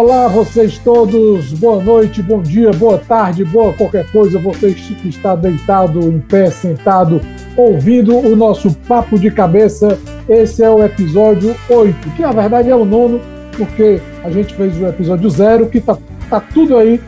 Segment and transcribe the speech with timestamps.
[0.00, 1.52] Olá, vocês todos.
[1.54, 4.38] Boa noite, bom dia, boa tarde, boa qualquer coisa.
[4.38, 7.20] Você que está deitado, em pé, sentado,
[7.56, 9.98] ouvindo o nosso papo de cabeça.
[10.28, 13.20] Esse é o episódio 8, que na verdade é o nono,
[13.56, 15.98] porque a gente fez o episódio zero, que tá,
[16.30, 17.00] tá tudo aí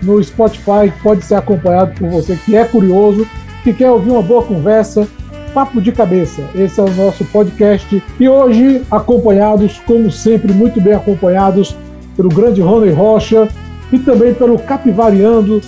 [0.00, 3.26] no Spotify, pode ser acompanhado por você que é curioso,
[3.64, 5.08] que quer ouvir uma boa conversa.
[5.52, 8.00] Papo de Cabeça, esse é o nosso podcast.
[8.20, 11.74] E hoje, acompanhados, como sempre, muito bem acompanhados
[12.16, 13.48] pelo grande Rony Rocha
[13.92, 15.60] e também pelo Capivariando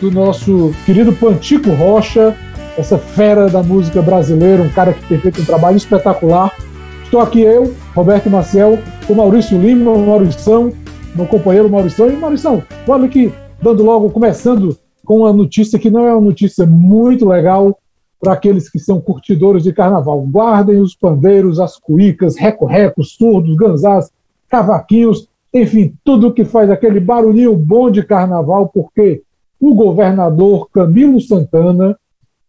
[0.00, 2.34] do nosso querido Pantico Rocha,
[2.78, 6.54] essa fera da música brasileira, um cara que tem feito um trabalho espetacular.
[7.02, 10.72] Estou aqui eu, Roberto Maciel, com Maurício Lima, o Maurição,
[11.14, 12.08] meu companheiro Maurição.
[12.10, 13.32] E Maurição, vamos aqui,
[13.62, 17.78] dando logo, começando com uma notícia que não é uma notícia muito legal
[18.20, 20.20] para aqueles que são curtidores de carnaval.
[20.22, 24.10] Guardem os pandeiros, as cuícas, reco-recos, surdos, ganzás,
[24.48, 25.28] cavaquinhos,
[25.62, 29.22] enfim, tudo que faz aquele barulhinho bom de carnaval, porque
[29.58, 31.98] o governador Camilo Santana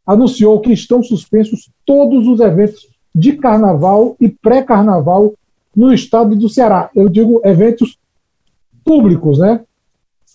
[0.05, 5.33] anunciou que estão suspensos todos os eventos de carnaval e pré-carnaval
[5.75, 6.89] no estado do Ceará.
[6.95, 7.97] Eu digo eventos
[8.83, 9.61] públicos, né?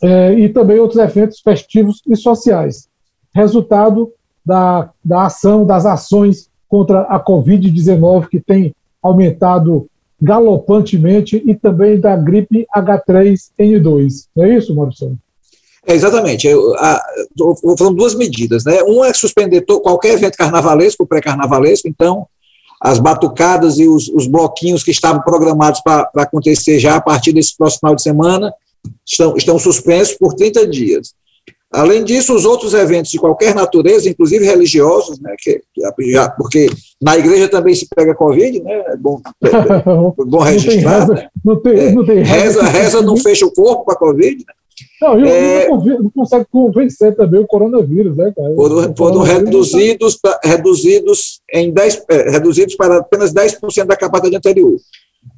[0.02, 2.88] É, e também outros eventos festivos e sociais.
[3.34, 4.12] Resultado
[4.44, 9.86] da, da ação, das ações contra a Covid-19, que tem aumentado
[10.22, 14.26] galopantemente e também da gripe H3N2.
[14.36, 15.18] Não é isso, Maurício?
[15.84, 16.46] É, exatamente.
[16.46, 17.02] Eu, a,
[17.76, 18.64] foram duas medidas.
[18.64, 18.80] Né?
[18.84, 22.26] Um é suspender qualquer evento carnavalesco, pré-carnavalesco, então
[22.80, 27.56] as batucadas e os, os bloquinhos que estavam programados para acontecer já a partir desse
[27.56, 28.52] próximo final de semana
[29.06, 31.14] estão, estão suspensos por 30 dias.
[31.72, 35.62] Além disso, os outros eventos de qualquer natureza, inclusive religiosos, né, que,
[36.10, 36.68] já, porque
[37.00, 40.82] na igreja também se pega Covid, né, é bom, é, é bom registrar.
[40.82, 41.28] Não, reza, né?
[41.42, 44.36] não, tem, é, não tem reza, reza não fecha o corpo para Covid.
[44.36, 44.54] Né?
[45.00, 48.54] Não, e é, não consegue convencer também o coronavírus, né, cara?
[48.54, 54.76] Foram, foram reduzidos, reduzidos, em 10, é, reduzidos para apenas 10% da capacidade anterior.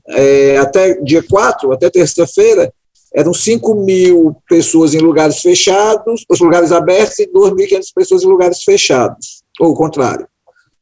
[0.09, 2.73] É, até dia 4, até terça-feira,
[3.15, 8.63] eram 5 mil pessoas em lugares fechados, os lugares abertos, e 2.500 pessoas em lugares
[8.65, 10.27] fechados, ou o contrário.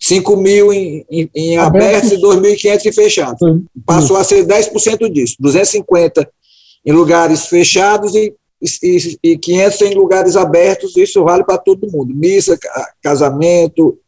[0.01, 3.41] 5 mil em, em, em abertos e 2.500 em fechados.
[3.87, 6.29] Passou a ser 10% disso, 250
[6.85, 8.35] em lugares fechados e,
[8.83, 12.59] e, e 500 em lugares abertos, isso vale para todo mundo, missa,
[13.03, 13.99] casamento,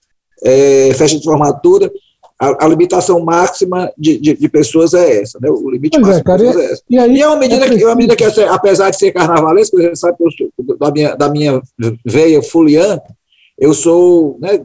[0.42, 1.90] é, festa de formatura,
[2.38, 5.48] a, a limitação máxima de, de, de, pessoas é essa, né?
[5.48, 6.82] O limite pois é, máximo é, cara, de pessoas é essa.
[6.90, 9.76] E, aí, e é uma medida, é que, uma medida que, apesar de ser carnavalesco,
[9.76, 11.62] você sabe que eu, da, minha, da minha
[12.04, 13.00] veia fulian,
[13.58, 14.64] eu sou, né,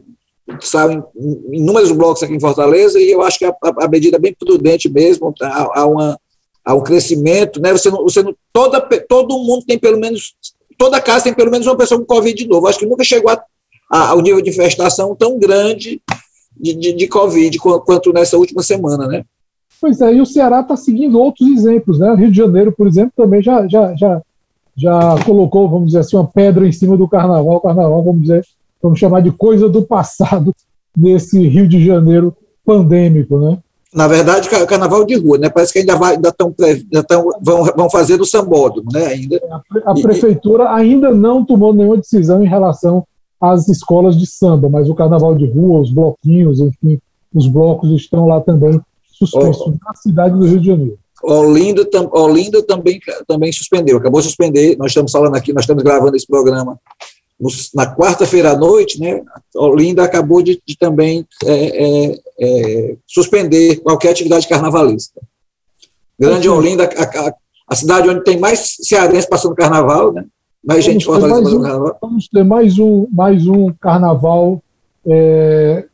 [0.60, 4.16] sabe, em inúmeros blocos aqui em Fortaleza, e eu acho que a, a, a medida
[4.16, 5.48] é bem prudente mesmo, tá?
[5.48, 6.18] há, há, uma,
[6.64, 7.72] há um crescimento, né?
[7.72, 10.34] Você não, você não, toda, todo mundo tem pelo menos,
[10.76, 12.66] toda casa tem pelo menos uma pessoa com Covid de novo.
[12.66, 13.40] Acho que nunca chegou a,
[13.92, 16.02] a, ao nível de infestação tão grande
[16.60, 19.24] de, de, de Covid quanto nessa última semana, né?
[19.80, 22.14] Pois é, e o Ceará está seguindo outros exemplos, né?
[22.14, 24.20] Rio de Janeiro, por exemplo, também já, já, já,
[24.76, 27.56] já colocou, vamos dizer assim, uma pedra em cima do carnaval.
[27.56, 28.44] O carnaval, vamos dizer,
[28.82, 30.54] vamos chamar de coisa do passado
[30.94, 33.58] nesse Rio de Janeiro pandêmico, né?
[33.92, 35.48] Na verdade, carnaval de rua, né?
[35.48, 39.06] Parece que ainda, vai, ainda, tão, ainda tão, vão, vão fazer do sambódromo, né?
[39.06, 39.40] Ainda.
[39.84, 43.04] A, prefeitura ainda não tomou nenhuma decisão em relação
[43.40, 47.00] as escolas de samba, mas o carnaval de rua, os bloquinhos, enfim,
[47.34, 48.80] os blocos estão lá também
[49.12, 50.98] suspensos oh, na cidade do Rio de Janeiro.
[51.22, 54.76] Olinda, tam, Olinda também, também suspendeu, acabou de suspender.
[54.76, 56.78] Nós estamos falando aqui, nós estamos gravando esse programa
[57.74, 59.22] na quarta-feira à noite, né?
[59.54, 65.20] Olinda acabou de, de também é, é, é, suspender qualquer atividade carnavalista.
[66.18, 67.34] Grande Olinda, a, a,
[67.68, 70.24] a, cidade onde tem mais cearense passando carnaval, né?
[70.64, 71.98] Mais gente mais um, carnaval.
[72.00, 74.62] Vamos ter mais um, mais um carnaval,
[75.06, 75.86] é,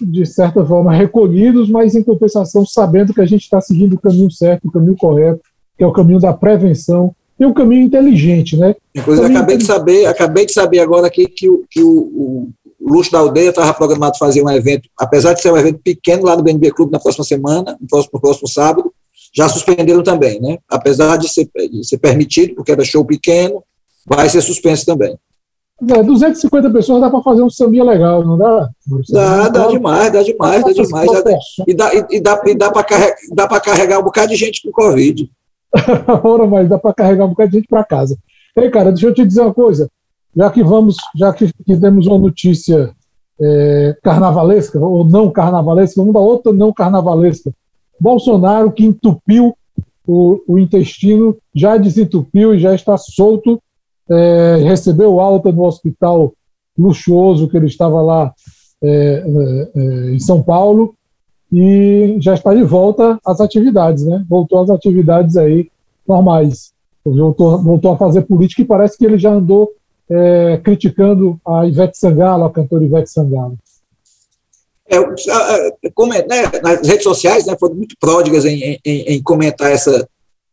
[0.00, 4.30] de certa forma, recolhidos, mas em compensação sabendo que a gente está seguindo o caminho
[4.30, 5.42] certo, o caminho correto,
[5.76, 8.74] que é o caminho da prevenção e o caminho inteligente, né?
[8.94, 13.10] Inclusive, acabei de saber, acabei de saber agora aqui que o, que o, o Luxo
[13.10, 16.42] da Aldeia estava programado fazer um evento, apesar de ser um evento pequeno lá no
[16.42, 18.92] BNB Clube na próxima semana, no próximo, no próximo sábado,
[19.34, 20.58] já suspenderam também, né?
[20.68, 23.64] Apesar de ser, de ser permitido, porque era show pequeno,
[24.06, 25.16] vai ser suspenso também.
[25.90, 28.70] É, 250 pessoas dá para fazer um sambinha legal, não dá?
[29.10, 31.10] Dá, dá demais, dá demais, dá demais.
[31.10, 34.62] Dá, e dá, e, dá, e dá para carregar, dá carregar um bocado de gente
[34.62, 35.28] com Covid.
[36.22, 38.16] Ora, mas dá para carregar um bocado de gente para casa.
[38.56, 39.90] Ei, cara, deixa eu te dizer uma coisa.
[40.36, 42.94] Já que vamos, já que, que temos uma notícia
[43.40, 47.52] é, carnavalesca, ou não carnavalesca, vamos dar outra não carnavalesca.
[48.00, 49.56] Bolsonaro que entupiu
[50.06, 53.60] o, o intestino já desentupiu e já está solto.
[54.10, 56.34] É, recebeu alta no hospital
[56.78, 58.34] luxuoso que ele estava lá
[58.82, 60.94] é, é, é, em São Paulo
[61.50, 64.24] e já está de volta às atividades, né?
[64.28, 65.70] Voltou às atividades aí
[66.06, 66.72] normais.
[67.04, 69.70] Voltou, voltou a fazer política e parece que ele já andou
[70.10, 73.56] é, criticando a Ivete Sangalo, a cantora Ivete Sangalo.
[74.86, 76.24] É, como, né,
[76.62, 80.06] nas redes sociais né, foram muito pródigas em, em, em, comentar essa,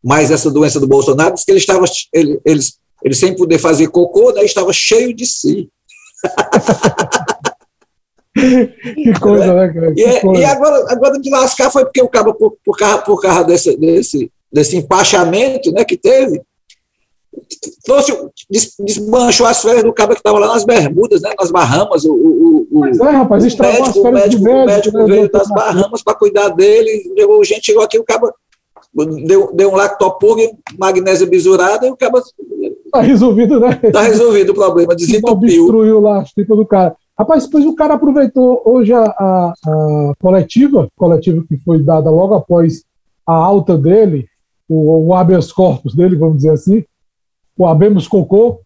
[0.04, 1.84] mais essa doença do Bolsonaro, diz que ele estava,
[2.14, 2.62] ele, ele,
[3.04, 5.70] ele sem poder fazer cocô, né, estava cheio de si.
[8.36, 9.94] que coisa, né, cara?
[9.96, 10.42] E, coisa.
[10.42, 13.76] e, agora, agora de lascar foi porque o cabo, por, por, causa, por causa desse,
[13.78, 16.42] desse, desse empachamento né, que teve,
[17.84, 18.14] trouxe,
[18.80, 22.06] desmanchou as férias do cabo que estava lá nas Bermudas, né, nas Bahamas.
[22.06, 25.50] O, o, o, Mas é, rapaz, o médico, o médico, médico, médico né, veio das
[25.50, 27.12] Bahamas para cuidar dele.
[27.18, 28.34] Chegou, gente chegou aqui, o cabo
[29.26, 30.44] deu, deu um lactopurga,
[30.78, 32.22] magnésia bisurada, e o cabo.
[32.92, 33.80] Está resolvido, né?
[33.82, 35.48] Está resolvido o problema, desentupiu.
[35.48, 36.94] Destruiu lá as tripas do cara.
[37.18, 42.34] Rapaz, depois o cara aproveitou hoje a, a, a coletiva, coletiva que foi dada logo
[42.34, 42.84] após
[43.26, 44.28] a alta dele,
[44.68, 46.84] o, o habeas corpus dele, vamos dizer assim,
[47.58, 48.60] o Abemos Cocô,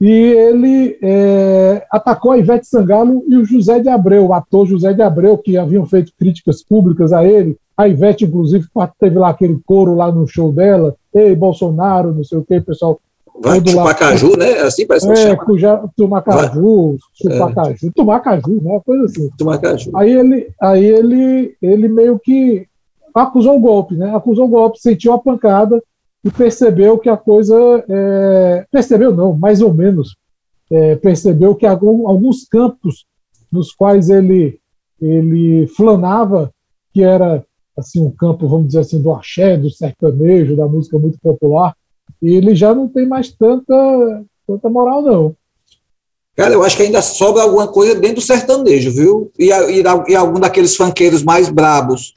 [0.00, 4.94] e ele é, atacou a Ivete Sangalo e o José de Abreu, o ator José
[4.94, 7.56] de Abreu, que haviam feito críticas públicas a ele.
[7.76, 8.66] A Ivete, inclusive,
[8.98, 13.00] teve lá aquele coro lá no show dela, ei, Bolsonaro, não sei o que, pessoal
[13.40, 14.36] Vai Chupacaju, lá.
[14.38, 14.52] né?
[14.60, 15.44] Assim parece que é, chama.
[15.44, 17.90] Cuja, Tumacaju, Chupacaju, é.
[17.94, 18.80] Tumacaju, né?
[18.84, 19.30] Coisa assim.
[19.36, 19.90] Tumacaju.
[19.96, 22.66] Aí ele, aí ele, ele meio que
[23.14, 24.14] acusou o golpe, né?
[24.14, 25.82] Acusou o golpe, sentiu a pancada
[26.24, 27.84] e percebeu que a coisa.
[27.88, 30.16] É, percebeu não, mais ou menos.
[30.70, 33.06] É, percebeu que alguns campos
[33.52, 34.58] nos quais ele,
[35.00, 36.52] ele flanava,
[36.92, 37.44] que era
[37.78, 41.76] assim um campo, vamos dizer assim, do axé, do sertanejo, da música muito popular,
[42.22, 45.36] e ele já não tem mais tanta, tanta moral, não.
[46.34, 49.32] Cara, eu acho que ainda sobra alguma coisa dentro do sertanejo, viu?
[49.38, 52.12] E, e, e algum daqueles funkeiros mais brabos.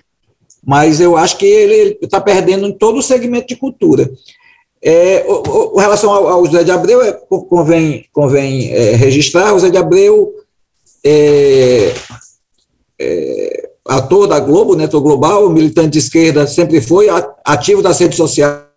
[0.65, 4.11] Mas eu acho que ele está perdendo em todo o segmento de cultura.
[4.81, 9.59] É, o, o, relação ao, ao José de Abreu, é, convém, convém é, registrar, o
[9.59, 10.33] José de Abreu
[11.03, 11.93] é,
[12.99, 17.07] é, ator da Globo, neto global, militante de esquerda, sempre foi
[17.45, 18.68] ativo das redes sociais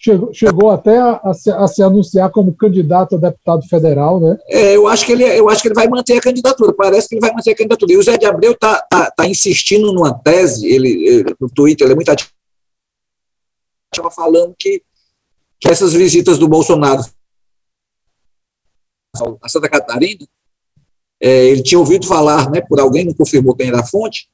[0.00, 4.38] chegou, chegou até a, a, se, a, se, anunciar como candidato a deputado federal, né?
[4.48, 6.72] É, eu acho que ele, eu acho que ele vai manter a candidatura.
[6.72, 7.92] Parece que ele vai manter a candidatura.
[7.92, 10.66] E o Zé de Abreu está tá, tá insistindo numa tese.
[10.66, 12.30] Ele, no Twitter ele é muito ativo,
[14.10, 14.82] falando que,
[15.60, 17.04] que essas visitas do Bolsonaro
[19.42, 20.24] a Santa Catarina,
[21.20, 24.28] é, ele tinha ouvido falar, né, por alguém, não confirmou quem era a fonte,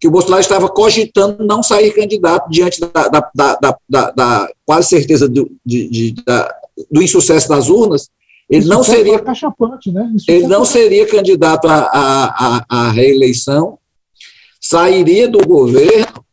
[0.00, 3.30] que o Bolsonaro estava cogitando não sair candidato diante da, da,
[3.88, 6.14] da, da, quase certeza do, de, de,
[6.90, 8.08] do insucesso das urnas,
[8.48, 9.22] ele Isso não seria
[9.92, 10.16] né?
[10.26, 13.78] ele não seria candidato à, à, reeleição,
[14.60, 16.24] sairia do governo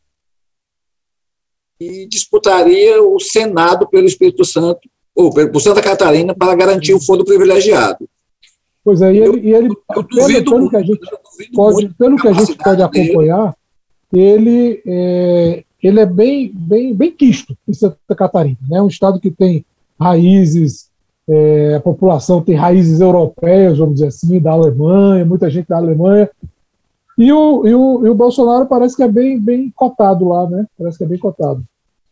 [1.79, 7.25] e disputaria o Senado pelo Espírito Santo, ou por Santa Catarina, para garantir o fundo
[7.25, 8.07] privilegiado.
[8.83, 10.99] Pois é, e ele, e ele eu, pelo, que a gente
[11.53, 13.55] pode, pelo que a gente pode acompanhar,
[14.13, 18.57] ele é, ele é bem, bem, bem quisto em Santa Catarina.
[18.69, 18.81] É né?
[18.81, 19.65] um estado que tem
[19.99, 20.89] raízes,
[21.27, 26.29] é, a população tem raízes europeias, vamos dizer assim, da Alemanha, muita gente da Alemanha.
[27.17, 30.65] E o, e o, e o Bolsonaro parece que é bem, bem cotado lá, né?
[30.77, 31.63] Parece que é bem cotado.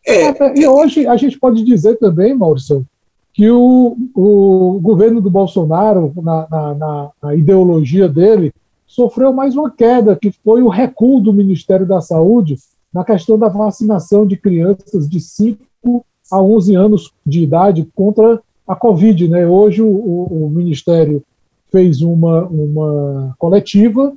[0.05, 0.59] É.
[0.59, 2.85] E hoje a gente pode dizer também, Maurício,
[3.33, 8.53] que o, o governo do Bolsonaro, na, na, na, ideologia dele,
[8.93, 12.57] sofreu mais uma queda, que foi o recuo do Ministério da Saúde
[12.93, 18.75] na questão da vacinação de crianças de 5 a 11 anos de idade contra a
[18.75, 19.27] Covid.
[19.27, 19.47] Né?
[19.47, 21.23] Hoje o, o, Ministério
[21.71, 24.13] fez uma, uma coletiva,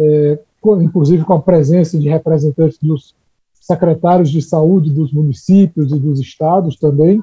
[0.00, 0.40] é,
[0.80, 3.14] inclusive com a presença de representantes dos
[3.60, 7.22] secretários de saúde dos municípios e dos estados também,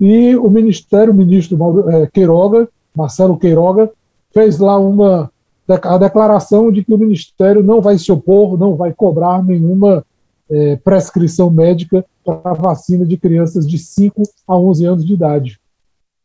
[0.00, 3.90] e o Ministério, o ministro é, Queiroga, Marcelo Queiroga,
[4.32, 5.30] fez lá uma
[5.68, 10.04] a declaração de que o Ministério não vai se opor, não vai cobrar nenhuma
[10.50, 15.60] é, prescrição médica para vacina de crianças de 5 a 11 anos de idade.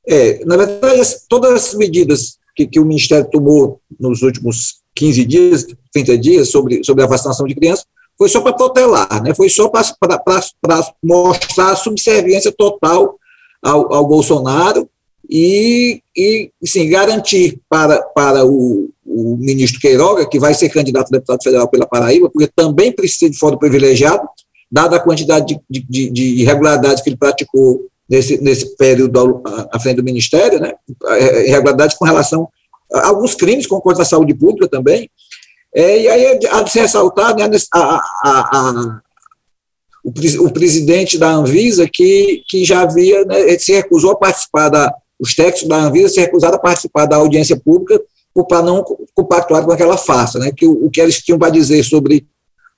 [0.07, 5.67] É, na verdade, todas as medidas que, que o Ministério tomou nos últimos 15 dias,
[5.93, 7.86] 30 dias, sobre, sobre a vacinação de crianças,
[8.17, 9.33] foi só para protelar, né?
[9.33, 9.83] foi só para
[11.03, 13.17] mostrar a subserviência total
[13.62, 14.88] ao, ao Bolsonaro
[15.29, 21.18] e, e sim, garantir para, para o, o ministro Queiroga, que vai ser candidato a
[21.18, 24.27] deputado federal pela Paraíba, porque também precisa de fórum privilegiado,
[24.72, 29.41] dada a quantidade de, de, de irregularidades que ele praticou nesse, nesse período
[29.72, 30.74] à frente do Ministério, né,
[31.46, 32.48] irregularidades com relação
[32.94, 35.10] a alguns crimes com coisa da saúde pública também,
[35.74, 39.01] é, e aí há de se ressaltar né, a, a, a,
[40.03, 44.94] o, o, presidente da Anvisa que, que já havia, né, se recusou a participar da,
[45.20, 48.01] os técnicos da Anvisa se recusaram a participar da audiência pública
[48.47, 48.83] para não
[49.13, 52.25] compactuar com aquela farsa, né, que o, o que eles tinham para dizer sobre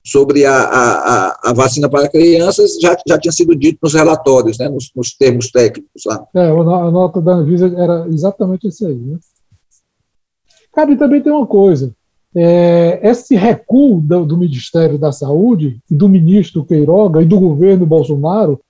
[0.06, 4.68] sobre a, a, a, vacina para crianças já, já tinha sido dito nos relatórios, né,
[4.68, 6.22] nos, nos termos técnicos lá.
[6.34, 8.94] É, a nota da Anvisa era exatamente isso aí.
[8.94, 9.18] Né?
[10.74, 11.94] Cara, e também tem uma coisa,
[12.36, 18.60] é, esse recuo do, do, Ministério da Saúde, do ministro Queiroga e do governo Bolsonaro,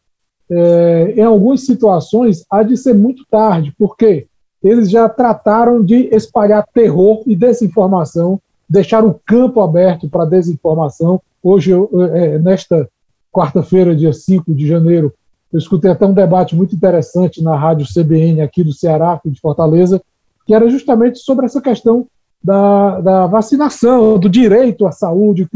[0.48, 4.28] é, em algumas situações há de ser muito tarde, porque
[4.64, 11.20] eles já trataram de espalhar terror e desinformação deixar o campo aberto para desinformação.
[11.42, 12.88] Hoje, eu, é, nesta
[13.32, 15.12] quarta-feira, dia 5 de janeiro,
[15.52, 20.02] eu escutei até um debate muito interessante na rádio CBN aqui do Ceará, de Fortaleza,
[20.46, 22.06] que era justamente sobre essa questão
[22.42, 25.48] da, da vacinação, do direito à saúde,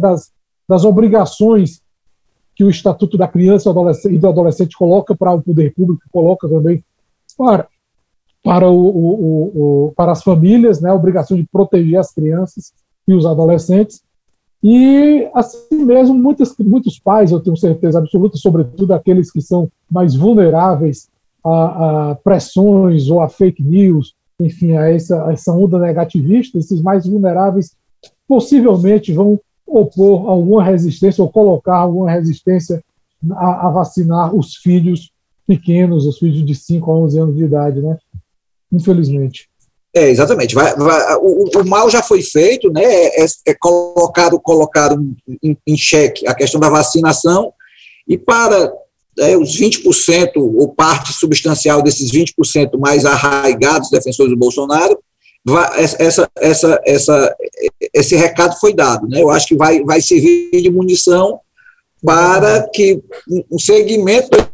[0.00, 0.30] das,
[0.68, 1.80] das obrigações
[2.54, 3.70] que o Estatuto da Criança
[4.10, 6.82] e do Adolescente coloca para o poder público, coloca também
[7.36, 7.68] para
[8.48, 12.72] para, o, o, o, para as famílias, né, a obrigação de proteger as crianças
[13.06, 14.02] e os adolescentes.
[14.64, 20.14] E, assim mesmo, muitos, muitos pais, eu tenho certeza absoluta, sobretudo aqueles que são mais
[20.14, 21.10] vulneráveis
[21.44, 26.80] a, a pressões ou a fake news, enfim, a essa, a essa onda negativista, esses
[26.80, 27.76] mais vulneráveis
[28.26, 32.82] possivelmente vão opor alguma resistência ou colocar alguma resistência
[33.32, 35.12] a, a vacinar os filhos
[35.46, 37.98] pequenos, os filhos de 5 a 11 anos de idade, né?
[38.72, 39.48] Infelizmente.
[39.94, 40.54] É, exatamente.
[40.54, 42.84] Vai, vai, o, o, mal já foi feito, né?
[42.84, 45.02] É, é colocado, colocado
[45.42, 47.52] em, em xeque a questão da vacinação,
[48.06, 48.72] e para
[49.18, 54.98] é, os 20%, ou parte substancial desses 20% mais arraigados defensores do Bolsonaro,
[55.44, 57.36] vai, essa, essa, essa,
[57.92, 59.08] esse recado foi dado.
[59.08, 59.22] Né?
[59.22, 61.40] Eu acho que vai, vai servir de munição
[62.04, 63.02] para que
[63.50, 64.47] um segmento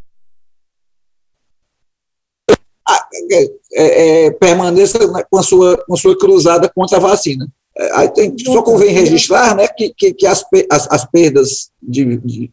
[3.72, 4.98] é, é, permaneça
[5.30, 7.48] com a, sua, com a sua cruzada contra a vacina.
[7.76, 12.18] É, aí tem, só convém registrar né, que, que, que as, as, as, perdas de,
[12.18, 12.52] de,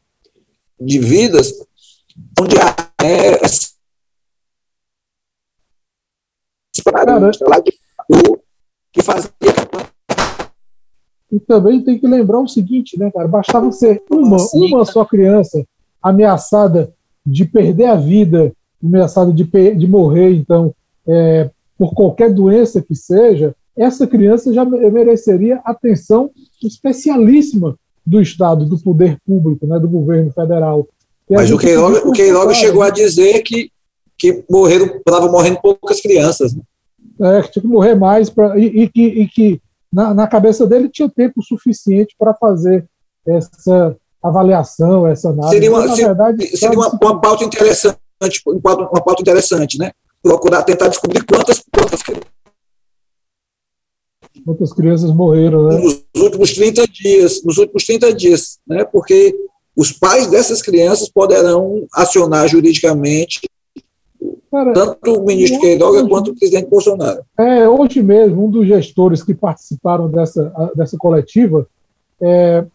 [0.79, 1.53] de vidas
[2.39, 3.37] onde há é,
[7.61, 7.71] de,
[8.91, 9.31] que fazia
[11.31, 13.27] e também tem que lembrar o seguinte, né, cara?
[13.27, 15.65] Bastava ser uma, uma só criança
[16.03, 16.93] ameaçada
[17.25, 20.73] de perder a vida ameaçado de, de morrer, então,
[21.07, 26.29] é, por qualquer doença que seja, essa criança já mereceria atenção
[26.61, 30.87] especialíssima do Estado, do poder público, né, do governo federal.
[31.29, 33.71] E Mas o Queiroga, o Queiroga chegou a dizer que,
[34.17, 36.53] que morreram, estavam morrendo poucas crianças.
[36.53, 36.61] Né?
[37.21, 39.61] É, que tinha que morrer mais, pra, e, e que, e que
[39.91, 42.85] na, na, cabeça dele tinha tempo suficiente para fazer
[43.25, 45.53] essa avaliação, essa análise.
[45.53, 47.97] Seria uma, verdade, seria uma, uma pauta interessante
[48.45, 49.91] uma pauta interessante, né?
[50.21, 52.01] Procurar tentar descobrir quantas, quantas
[54.45, 55.77] Quantas crianças morreram, né?
[55.77, 58.83] Nos últimos 30 dias, nos últimos 30 dias, né?
[58.83, 59.35] Porque
[59.75, 63.41] os pais dessas crianças poderão acionar juridicamente
[64.51, 67.23] Cara, tanto o ministro Queiroga quanto o presidente Bolsonaro.
[67.39, 71.65] É, hoje mesmo, um dos gestores que participaram dessa, dessa coletiva
[72.21, 72.65] é,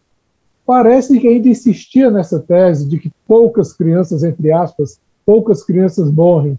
[0.65, 6.57] parece que ainda insistia nessa tese de que poucas crianças, entre aspas, poucas crianças morrem.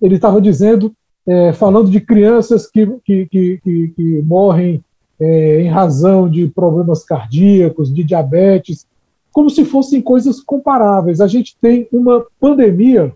[0.00, 0.92] Ele estava dizendo,
[1.26, 4.80] é, falando de crianças que, que, que, que morrem
[5.18, 8.86] é, em razão de problemas cardíacos, de diabetes,
[9.32, 11.20] como se fossem coisas comparáveis.
[11.20, 13.12] A gente tem uma pandemia,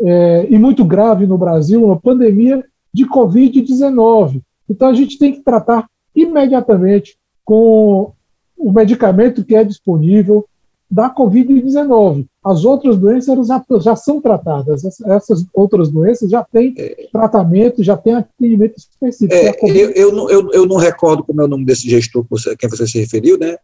[0.00, 4.40] é, e muito grave no Brasil, uma pandemia de Covid-19.
[4.70, 5.86] Então a gente tem que tratar
[6.16, 8.12] imediatamente com
[8.56, 10.46] o medicamento que é disponível,
[10.90, 12.26] da Covid-19.
[12.42, 14.82] As outras doenças já, já são tratadas.
[14.84, 19.34] Essas outras doenças já têm é, tratamento, já têm atendimento específico.
[19.34, 22.56] É, eu, eu, não, eu, eu, não recordo como é o nome desse gestor a
[22.56, 23.56] quem você se referiu, né?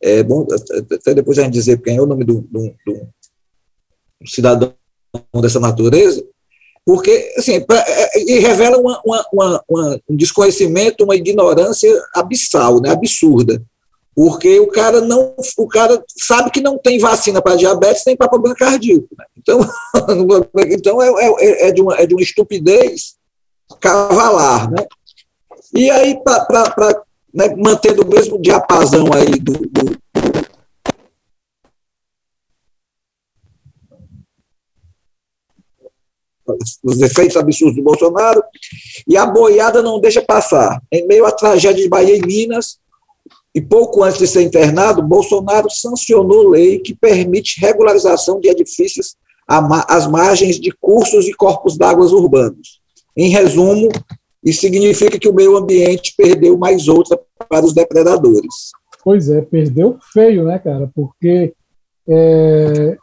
[0.00, 0.46] É bom
[0.92, 4.72] até depois a gente dizer quem é o nome do, do, do cidadão
[5.40, 6.24] dessa natureza,
[6.86, 12.90] porque assim, pra, é, e revela uma, uma, uma, um desconhecimento, uma ignorância abissal, né,
[12.90, 13.60] absurda
[14.18, 18.28] porque o cara não, o cara sabe que não tem vacina para diabetes nem para
[18.28, 19.06] problema cardíaco.
[19.16, 19.24] Né?
[19.38, 19.60] Então,
[20.70, 23.14] então é, é, é, é, de uma, é de uma estupidez
[23.78, 24.84] cavalar, né?
[25.72, 29.96] E aí para né, mantendo o mesmo diapasão aí do, do
[36.82, 38.42] os efeitos absurdos do Bolsonaro,
[39.06, 40.82] e a boiada não deixa passar.
[40.90, 42.80] Em meio à tragédia de Bahia e Minas,
[43.54, 50.06] e pouco antes de ser internado, Bolsonaro sancionou lei que permite regularização de edifícios às
[50.06, 52.80] margens de cursos e corpos d'água urbanos.
[53.16, 53.88] Em resumo,
[54.44, 58.70] isso significa que o meio ambiente perdeu mais outra para os depredadores.
[59.02, 60.90] Pois é, perdeu feio, né, cara?
[60.94, 61.54] Porque
[62.06, 62.98] é,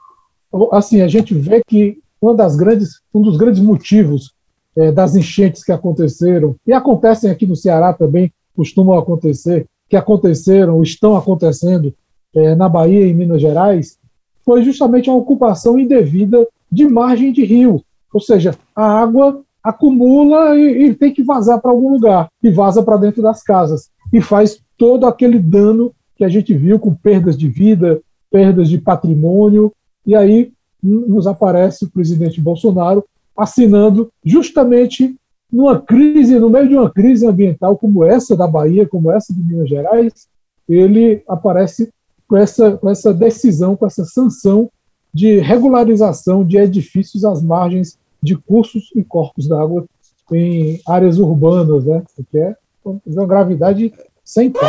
[0.72, 4.34] assim a gente vê que uma das grandes, um dos grandes motivos
[4.76, 10.82] é, das enchentes que aconteceram e acontecem aqui no Ceará também costumam acontecer, que aconteceram,
[10.82, 11.94] estão acontecendo
[12.36, 13.98] é, na Bahia e em Minas Gerais,
[14.44, 17.82] foi justamente a ocupação indevida de margem de rio,
[18.14, 22.84] ou seja, a água acumula e, e tem que vazar para algum lugar e vaza
[22.84, 27.38] para dentro das casas e faz todo aquele dano que a gente viu com perdas
[27.38, 28.00] de vida,
[28.30, 29.72] perdas de patrimônio,
[30.06, 30.52] e aí
[30.82, 33.04] nos aparece o presidente Bolsonaro
[33.36, 35.16] assinando justamente
[35.56, 39.42] numa crise, no meio de uma crise ambiental como essa da Bahia, como essa de
[39.42, 40.28] Minas Gerais,
[40.68, 41.90] ele aparece
[42.28, 44.70] com essa, com essa decisão, com essa sanção
[45.14, 49.86] de regularização de edifícios às margens de cursos e corpos d'água
[50.30, 52.04] em áreas urbanas, né?
[52.30, 53.94] que é uma gravidade
[54.26, 54.62] sem par.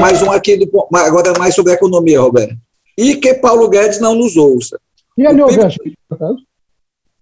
[0.00, 2.56] Mais um aqui, do, agora mais sobre a economia, Roberto.
[2.96, 4.80] E que Paulo Guedes não nos ouça.
[5.16, 5.66] E ele o ouve PIB...
[5.66, 6.38] a gente, por acaso?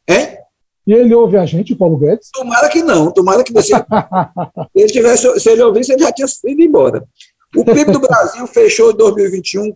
[0.09, 0.39] Hein?
[0.87, 2.31] E ele ouve a gente, Paulo Guedes?
[2.33, 3.75] Tomara que não, tomara que você.
[4.75, 7.05] ele tivesse, se ele ouvisse, ele já tinha ido embora.
[7.55, 9.75] O PIB do Brasil fechou em 2021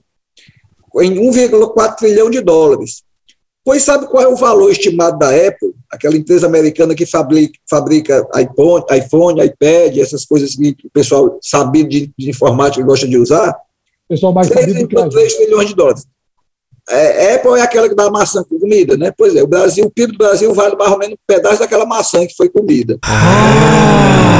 [1.00, 3.02] em 1,4 trilhão de dólares.
[3.64, 8.26] Pois sabe qual é o valor estimado da Apple, aquela empresa americana que fabrica, fabrica
[8.36, 13.56] iPhone, iPhone, iPad, essas coisas que o pessoal sabido de, de informática gosta de usar?
[14.08, 16.06] Pessoal mais 3,3 trilhões de dólares.
[16.88, 19.12] É, Apple é aquela que dá maçã com comida, né?
[19.16, 21.86] Pois é, o Brasil, o PIB do Brasil vale mais ou menos um pedaço daquela
[21.86, 22.98] maçã que foi comida.
[23.04, 24.32] Ah.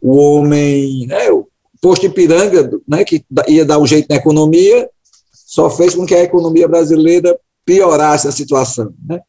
[0.00, 1.48] O homem, né, o
[1.80, 4.88] posto Ipiranga, né, que ia dar um jeito na economia,
[5.32, 8.94] só fez com que a economia brasileira piorasse a situação.
[9.04, 9.20] Né?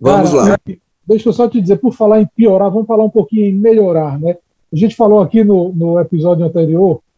[0.00, 0.58] Vamos Cara, lá.
[1.06, 4.18] Deixa eu só te dizer, por falar em piorar, vamos falar um pouquinho em melhorar.
[4.18, 4.36] Né?
[4.72, 7.09] A gente falou aqui no, no episódio anterior é,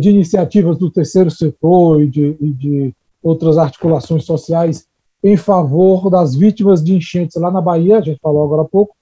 [0.00, 4.88] de iniciativas do terceiro setor e de, e de outras articulações sociais
[5.22, 8.94] em favor das vítimas de enchentes lá na Bahia, a gente falou agora há pouco,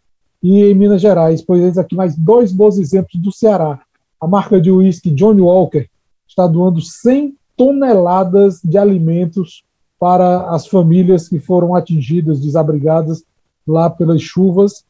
[0.42, 1.42] e em Minas Gerais.
[1.42, 3.80] Pois eis aqui mais dois bons exemplos do Ceará.
[4.20, 5.88] A marca de uísque Johnny Walker
[6.26, 9.64] está doando 100 toneladas de alimentos
[9.98, 13.24] para as famílias que foram atingidas, desabrigadas
[13.66, 14.84] lá pelas chuvas.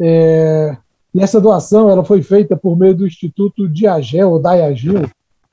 [0.00, 0.76] É,
[1.14, 5.08] e essa doação ela foi feita por meio do Instituto Diagel, ou Diagil,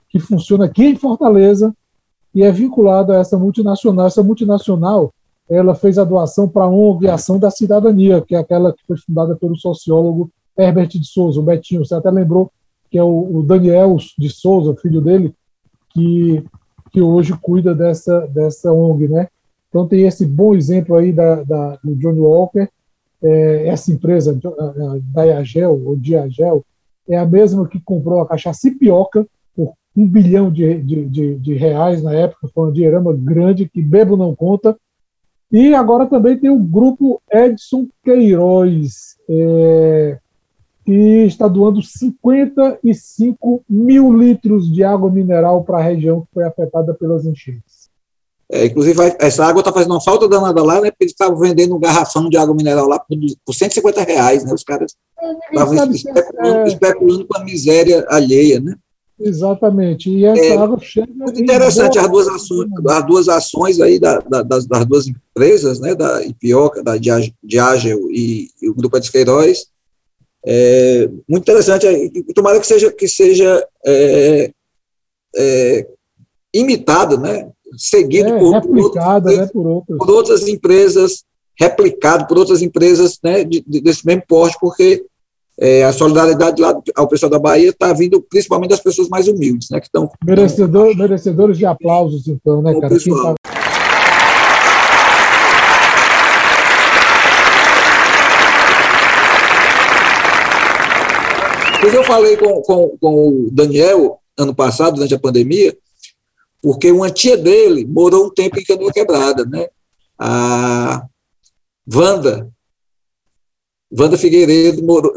[0.10, 1.74] que funciona aqui em Fortaleza
[2.34, 4.08] e é vinculado a essa multinacional.
[4.08, 5.14] Essa multinacional
[5.48, 8.98] ela fez a doação para a ONG Ação da Cidadania, que é aquela que foi
[8.98, 11.86] fundada pelo sociólogo Herbert de Souza, o Betinho.
[11.86, 12.52] Você até lembrou
[12.90, 15.34] que é o, Daniel de Souza, filho dele,
[15.94, 16.44] que,
[16.92, 19.28] que hoje cuida dessa, dessa ONG, né?
[19.70, 22.68] Então tem esse bom exemplo aí da, da do Johnny Walker,
[23.24, 24.38] é, essa empresa,
[25.14, 26.66] Diagel, ou Diagel,
[27.08, 31.54] é a mesma que comprou a cachaça Ipioca por um bilhão de, de, de, de
[31.54, 34.78] reais na época, foi um dinheirama grande que bebo não conta.
[35.52, 40.18] E agora também tem o grupo Edson Queiroz, é,
[40.86, 46.94] que está doando 55 mil litros de água mineral para a região que foi afetada
[46.94, 47.81] pelas enchentes.
[48.52, 50.92] É, inclusive, essa água está fazendo uma falta danada lá, né?
[50.92, 54.54] Porque eles estavam vendendo um garrafão de água mineral lá por, por 150 reais, né?
[54.54, 54.94] Os caras
[55.50, 56.68] estavam especulando, é...
[56.68, 58.76] especulando, com a miséria alheia, né?
[59.18, 60.10] Exatamente.
[60.10, 61.08] E essa é, água chega.
[61.14, 65.80] Muito interessante as duas ações, as duas ações aí da, da, das, das, duas empresas,
[65.80, 65.96] né?
[65.96, 69.72] Da Ipioca, da Diageo e, e o Grupo de Queiroz,
[70.46, 71.86] é, muito interessante,
[72.34, 74.52] tomara que seja, que seja é,
[75.36, 75.88] é,
[76.54, 79.98] imitado, né, seguido é, por, outras, né, por, outras.
[79.98, 81.24] por outras empresas,
[81.60, 85.04] replicado por outras empresas né, de, de, desse mesmo porte, porque
[85.60, 89.70] é, a solidariedade lá ao pessoal da Bahia está vindo principalmente das pessoas mais humildes,
[89.70, 90.10] né, que estão...
[90.26, 92.96] Merecedor, merecedores de aplausos, então, né, cara?
[101.82, 105.76] Pois eu falei com, com, com o Daniel ano passado, durante a pandemia,
[106.62, 109.68] porque uma tia dele morou um tempo em Canoa Quebrada, né?
[110.18, 111.06] A
[111.94, 112.50] Wanda,
[113.92, 115.12] Wanda Figueiredo, morou,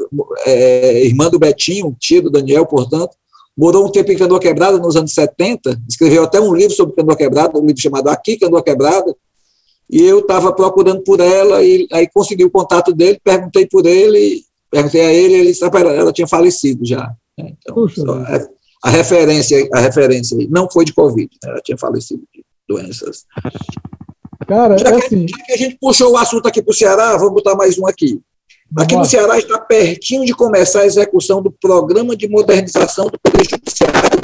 [0.46, 3.16] é, irmã do Betinho, tia do Daniel, portanto,
[3.57, 7.16] morou um tempo em Canoa Quebrada, nos anos 70, escreveu até um livro sobre Canoa
[7.16, 9.14] Quebrada, um livro chamado Aqui Canoa Quebrada,
[9.88, 14.42] e eu estava procurando por ela, e aí consegui o contato dele, perguntei por ele,
[14.70, 17.12] perguntei a ele, ele disse, ela tinha falecido já.
[17.38, 17.54] Né?
[17.59, 18.48] Então, Puxa, a,
[18.84, 21.50] a, referência, a referência não foi de Covid, né?
[21.50, 23.24] ela tinha falecido de doenças.
[24.46, 25.26] Cara, já, é que, assim...
[25.26, 27.86] já que a gente puxou o assunto aqui para o Ceará, vamos botar mais um
[27.86, 28.20] aqui.
[28.76, 33.48] Aqui no Ceará está pertinho de começar a execução do Programa de Modernização do Poder
[33.48, 34.20] Judiciário.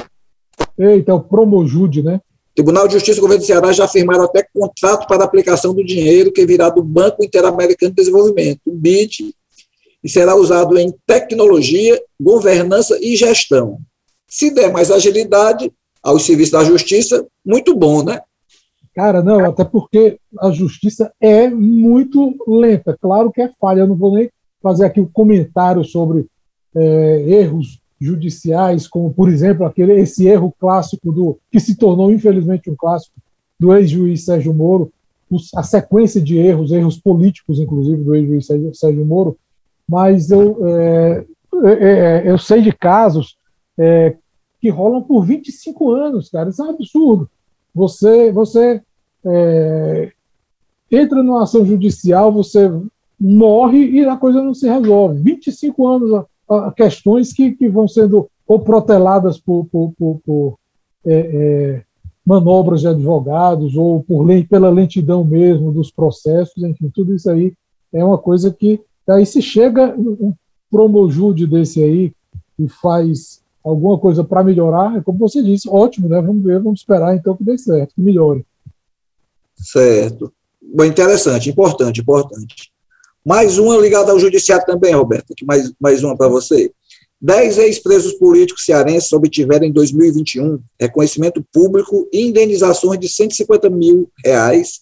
[0.78, 2.20] Eita, o Promojude, né?
[2.54, 6.32] Tribunal de Justiça e Governo do Ceará já firmaram até contrato para aplicação do dinheiro
[6.32, 9.34] que virá do Banco Interamericano de Desenvolvimento, o BID,
[10.04, 13.78] e será usado em tecnologia, governança e gestão.
[14.30, 18.20] Se der mais agilidade aos serviços da justiça, muito bom, né?
[18.94, 22.96] Cara, não, até porque a justiça é muito lenta.
[23.00, 24.30] Claro que é falha, eu não vou nem
[24.62, 26.26] fazer aqui um comentário sobre
[26.76, 32.70] é, erros judiciais, como, por exemplo, aquele, esse erro clássico do que se tornou, infelizmente,
[32.70, 33.16] um clássico
[33.58, 34.92] do ex-juiz Sérgio Moro,
[35.56, 38.46] a sequência de erros, erros políticos, inclusive, do ex-juiz
[38.78, 39.36] Sérgio Moro,
[39.88, 41.24] mas eu, é,
[41.64, 43.36] é, é, eu sei de casos
[43.80, 44.16] é,
[44.60, 47.30] que rolam por 25 anos, cara, isso é um absurdo.
[47.74, 48.82] Você, você
[49.24, 50.12] é,
[50.90, 52.70] entra numa ação judicial, você
[53.18, 55.22] morre e a coisa não se resolve.
[55.22, 60.58] 25 anos a, a questões que, que vão sendo ou proteladas por, por, por, por
[61.06, 61.82] é, é,
[62.26, 67.54] manobras de advogados ou por pela lentidão mesmo dos processos, enfim, tudo isso aí
[67.92, 70.34] é uma coisa que aí se chega um
[70.70, 72.12] promojude desse aí
[72.58, 76.20] e faz alguma coisa para melhorar, é como você disse, ótimo, né?
[76.20, 78.44] Vamos ver, vamos esperar então que dê certo, que melhore.
[79.56, 80.32] Certo.
[80.60, 82.72] Bom, interessante, importante, importante.
[83.24, 86.72] Mais uma ligada ao judiciário também, Roberto, mais, mais uma para você.
[87.20, 94.80] Dez ex-presos políticos cearenses obtiveram em 2021 reconhecimento público e indenizações de 150 mil reais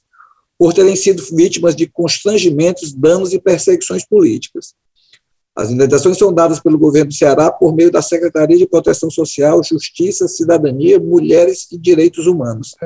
[0.57, 4.75] por terem sido vítimas de constrangimentos, danos e perseguições políticas.
[5.59, 9.61] As indenizações são dadas pelo governo do Ceará por meio da Secretaria de Proteção Social,
[9.65, 12.77] Justiça, Cidadania, Mulheres e Direitos Humanos,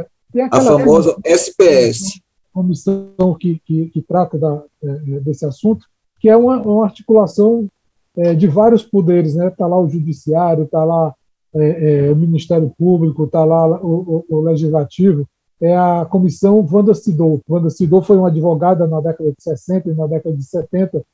[0.51, 2.19] a famosa SPS.
[2.51, 5.85] Comissão que, que, que trata da, é, desse assunto,
[6.19, 7.69] que é uma, uma articulação
[8.17, 9.49] é, de vários poderes, né?
[9.49, 11.15] Está lá o judiciário, está lá
[11.55, 15.29] é, é, o Ministério Público, está lá o, o, o, Legislativo,
[15.61, 17.43] é a comissão Wanda Sidou.
[17.47, 21.05] Wanda Sidou foi uma advogada na década de 60 e na década de 70,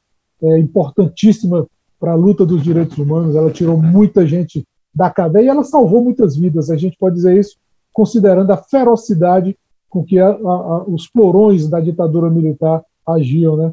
[0.42, 1.66] é, importantíssima
[1.98, 3.34] para a luta dos direitos humanos.
[3.34, 6.70] Ela tirou muita gente da cadeia e ela salvou muitas vidas.
[6.70, 7.56] A gente pode dizer isso
[7.92, 9.56] considerando a ferocidade
[9.88, 13.72] com que a, a, os porões da ditadura militar agiam, né?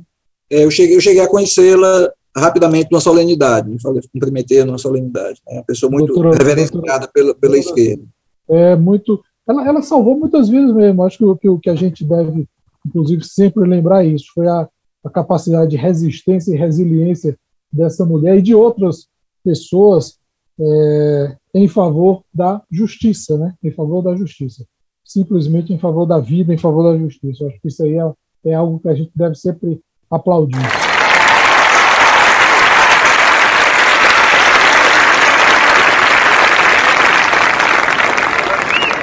[0.50, 5.42] É, eu, cheguei, eu cheguei a conhecê-la rapidamente numa solenidade, me falei, cumprimentei numa solenidade.
[5.48, 8.04] É uma pessoa muito doutora, reverenciada doutora, pela, pela doutora, esquerda.
[8.50, 9.24] É muito.
[9.48, 11.04] Ela, ela salvou muitas vidas mesmo.
[11.04, 12.48] Acho que o que, que a gente deve,
[12.86, 14.68] inclusive, sempre lembrar isso foi a,
[15.06, 17.38] a capacidade de resistência e resiliência
[17.72, 19.08] dessa mulher e de outras
[19.44, 20.18] pessoas
[20.60, 23.54] é, em favor da justiça, né?
[23.64, 24.66] Em favor da justiça.
[25.04, 27.44] Simplesmente em favor da vida, em favor da justiça.
[27.44, 30.58] Eu acho que isso aí é, é algo que a gente deve sempre aplaudir.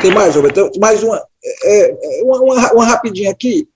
[0.01, 0.69] Tem mais, Roberto?
[0.81, 1.25] Mais uma,
[1.65, 3.69] é, é, uma, uma, uma rapidinha aqui.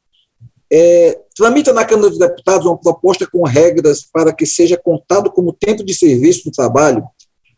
[0.71, 5.53] É, tramita na Câmara dos Deputados uma proposta com regras para que seja contado como
[5.53, 7.05] tempo de serviço do trabalho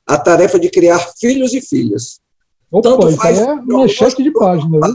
[0.06, 2.20] a tarefa de criar filhos e filhas.
[2.70, 4.78] Opa, Tanto faz é manchete de página.
[4.78, 4.94] Né?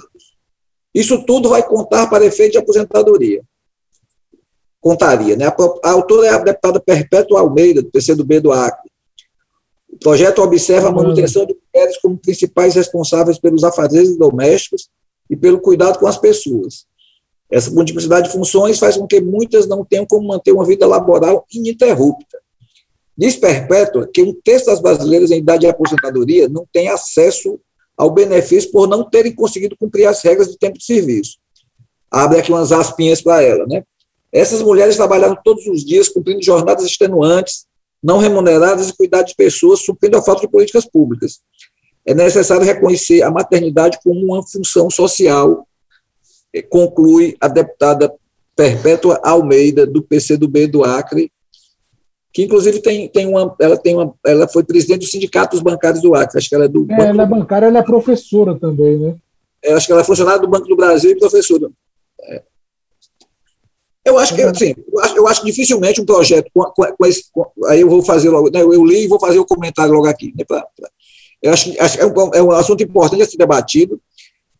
[0.94, 3.44] Isso tudo vai contar para efeito de aposentadoria.
[4.80, 5.36] Contaria.
[5.36, 5.46] Né?
[5.46, 8.92] A, a autora é a deputada Perpétua Almeida, do PCdoB do Acre.
[9.92, 14.90] O projeto observa a manutenção de mulheres como principais responsáveis pelos afazeres domésticos
[15.30, 16.86] e pelo cuidado com as pessoas.
[17.54, 21.46] Essa multiplicidade de funções faz com que muitas não tenham como manter uma vida laboral
[21.54, 22.40] ininterrupta.
[23.16, 27.60] Diz Perpétua que um terço das brasileiras em idade de aposentadoria não tem acesso
[27.96, 31.38] ao benefício por não terem conseguido cumprir as regras do tempo de serviço.
[32.10, 33.84] Abre aqui umas aspinhas para ela, né?
[34.32, 37.68] Essas mulheres trabalharam todos os dias cumprindo jornadas extenuantes,
[38.02, 41.40] não remuneradas e cuidar de pessoas, suprindo a falta de políticas públicas.
[42.04, 45.68] É necessário reconhecer a maternidade como uma função social,
[46.62, 48.14] conclui a deputada
[48.56, 51.32] Perpétua Almeida, do PCdoB do Acre,
[52.32, 56.02] que inclusive tem, tem uma, ela tem uma, ela foi presidente do sindicato dos bancários
[56.02, 56.86] do Acre, acho que ela é do.
[56.90, 59.16] É, ela é bancária, ela é professora também, né?
[59.64, 61.70] É, acho que ela é funcionária do Banco do Brasil e professora.
[62.24, 62.44] É.
[64.06, 67.26] Eu acho que, assim, eu acho, eu acho dificilmente um projeto com, com, com esse,
[67.32, 70.08] com, aí eu vou fazer logo, né, eu li e vou fazer o comentário logo
[70.08, 70.90] aqui, né, pra, pra,
[71.42, 74.02] Eu acho, acho que é um, é um assunto importante a ser debatido,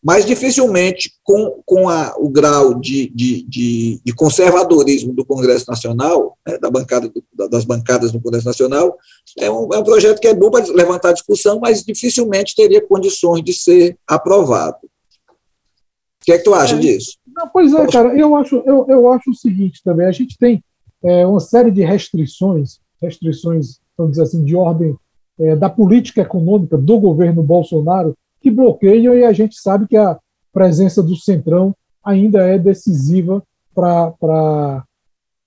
[0.04, 6.36] mas dificilmente com, com a, o grau de, de, de, de, conservadorismo do Congresso Nacional,
[6.46, 8.98] né, da bancada do, das bancadas no Congresso Nacional,
[9.38, 13.42] é um, é um projeto que é bom para levantar discussão, mas dificilmente teria condições
[13.42, 14.76] de ser aprovado.
[14.84, 17.16] O que é que tu acha é, disso?
[17.34, 20.62] Não, pois é, cara, eu acho, eu, eu acho o seguinte também, a gente tem
[21.02, 24.94] é, uma série de restrições, restrições, vamos dizer assim, de ordem
[25.38, 28.14] é, da política econômica do governo Bolsonaro,
[28.44, 30.18] que bloqueiam e a gente sabe que a
[30.52, 33.42] presença do Centrão ainda é decisiva
[33.74, 34.84] para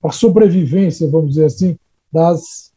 [0.04, 1.78] a sobrevivência, vamos dizer assim,
[2.12, 2.72] das,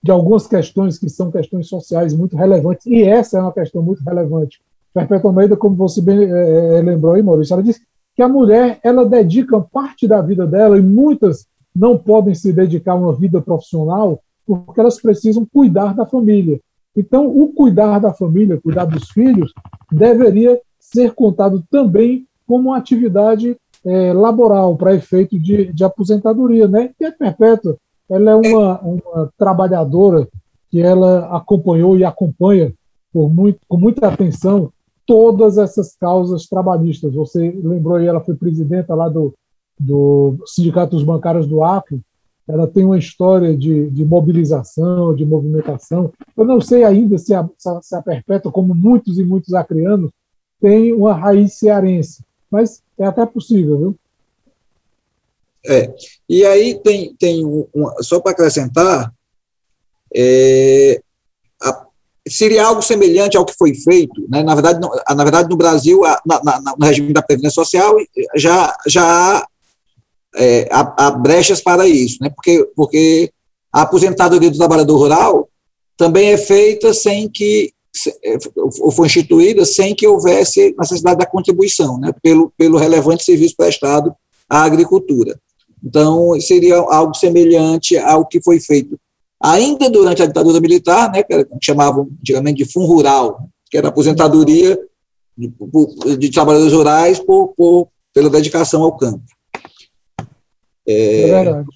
[0.00, 4.04] de algumas questões que são questões sociais muito relevantes, e essa é uma questão muito
[4.04, 4.60] relevante.
[4.94, 7.80] Perpétua Almeida, como você bem é, lembrou aí, Maurício, ela disse
[8.14, 12.92] que a mulher ela dedica parte da vida dela, e muitas não podem se dedicar
[12.92, 16.60] a uma vida profissional, porque elas precisam cuidar da família.
[16.96, 19.52] Então, o cuidar da família, cuidar dos filhos,
[19.92, 26.90] deveria ser contado também como uma atividade é, laboral para efeito de, de, aposentadoria, né?
[26.98, 27.76] E a Perpétua,
[28.08, 30.26] ela é uma, uma trabalhadora
[30.70, 32.72] que ela acompanhou e acompanha
[33.14, 34.70] muito, com muita atenção
[35.06, 37.14] todas essas causas trabalhistas.
[37.14, 39.32] Você lembrou aí, ela foi presidenta lá do,
[39.78, 42.00] do Sindicato dos Bancários do Acre,
[42.48, 46.12] ela tem uma história de, de mobilização, de movimentação.
[46.36, 47.48] Eu não sei ainda se a,
[47.82, 50.10] se a Perpétua, como muitos e muitos acrianos,
[50.60, 53.98] tem uma raiz cearense, mas é até possível, viu?
[55.68, 55.92] É,
[56.28, 57.42] e aí tem, tem
[58.00, 59.12] só para acrescentar,
[60.14, 61.00] é,
[61.60, 61.86] a,
[62.28, 64.44] seria algo semelhante ao que foi feito, né?
[64.44, 67.96] na, verdade, no, na verdade, no Brasil, a, na, na, no regime da Previdência Social,
[68.36, 69.02] já, já
[69.38, 69.46] há
[70.36, 72.30] é, há, há, brechas para isso, né?
[72.30, 73.30] porque, porque
[73.72, 75.48] a aposentadoria do trabalhador rural
[75.96, 77.72] também é feita sem que,
[78.24, 78.36] é,
[78.80, 82.12] ou foi instituída sem que houvesse necessidade da contribuição, né?
[82.22, 84.14] pelo, pelo relevante serviço prestado
[84.48, 85.38] à agricultura.
[85.84, 88.98] Então, seria algo semelhante ao que foi feito
[89.40, 93.88] ainda durante a ditadura militar, né, que, era, chamavam antigamente de fundo rural, que era
[93.88, 94.78] aposentadoria
[95.36, 95.52] de,
[96.16, 99.24] de trabalhadores rurais por, por, pela dedicação ao campo.
[100.86, 101.68] É, verdade.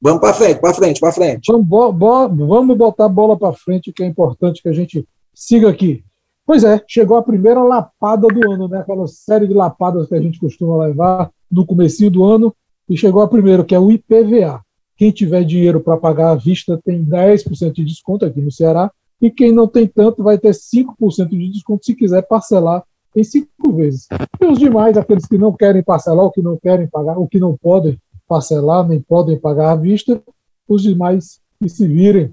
[0.00, 1.50] Vamos para frente, para frente, para frente.
[1.50, 5.06] Vamos, bo, bo, vamos botar a bola para frente, que é importante que a gente
[5.34, 6.04] siga aqui.
[6.44, 8.78] Pois é, chegou a primeira lapada do ano, né?
[8.78, 12.54] Aquela série de lapadas que a gente costuma levar no começo do ano,
[12.88, 14.60] e chegou a primeira, que é o IPVA.
[14.96, 19.30] Quem tiver dinheiro para pagar à vista tem 10% de desconto aqui no Ceará, e
[19.30, 24.06] quem não tem tanto vai ter 5% de desconto se quiser parcelar em cinco vezes.
[24.40, 27.38] E os demais, aqueles que não querem parcelar, ou que não querem pagar, ou que
[27.38, 27.98] não podem
[28.28, 30.22] parcelar, nem podem pagar à vista,
[30.68, 32.32] os demais que se virem.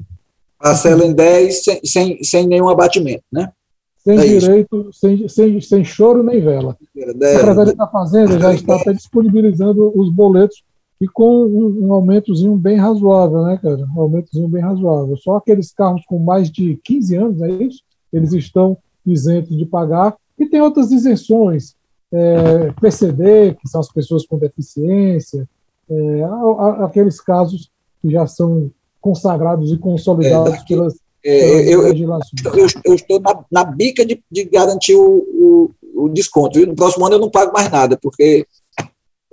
[0.59, 3.51] Parcela em 10 sem, sem, sem nenhum abatimento, né?
[3.97, 6.77] Sem é direito, sem, sem, sem choro nem vela.
[6.95, 10.63] É, a Secretaria da Fazenda já está até disponibilizando os boletos
[10.99, 13.85] e com um, um, aumentozinho bem razoável, né, cara?
[13.95, 15.15] Um aumentozinho bem razoável.
[15.17, 17.81] Só aqueles carros com mais de 15 anos, é isso?
[18.11, 20.15] Eles estão isentos de pagar.
[20.37, 21.75] E tem outras isenções,
[22.11, 25.47] é, PCD, que são as pessoas com deficiência,
[25.93, 27.69] é, aqueles casos
[28.01, 32.45] que já são consagrados e consolidados é, pelas, é, pelas eu, legislações.
[32.45, 35.71] Eu, eu, estou na, na bica de, de garantir o, o,
[36.05, 36.59] o, desconto.
[36.59, 38.45] E no próximo ano eu não pago mais nada, porque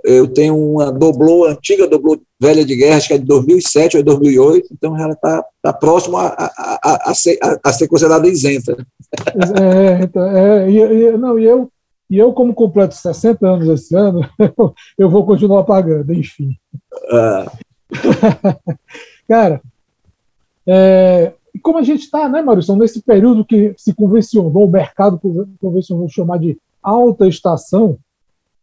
[0.03, 4.03] eu tenho uma doblô, antiga doblô velha de guerra, acho que é de 2007 ou
[4.03, 8.77] 2008, então ela está tá próximo a, a, a, a, ser, a, ser considerada isenta.
[9.61, 11.71] É, então, é, e, e, não, e eu
[12.11, 14.29] e eu, como completo 60 anos esse ano,
[14.99, 16.59] eu vou continuar pagando, enfim.
[16.85, 17.51] Uh.
[19.29, 19.63] Cara,
[20.67, 25.21] é, como a gente está, né, Maurício, nesse período que se convencionou, o mercado
[25.61, 27.97] convencionou chamar de alta estação,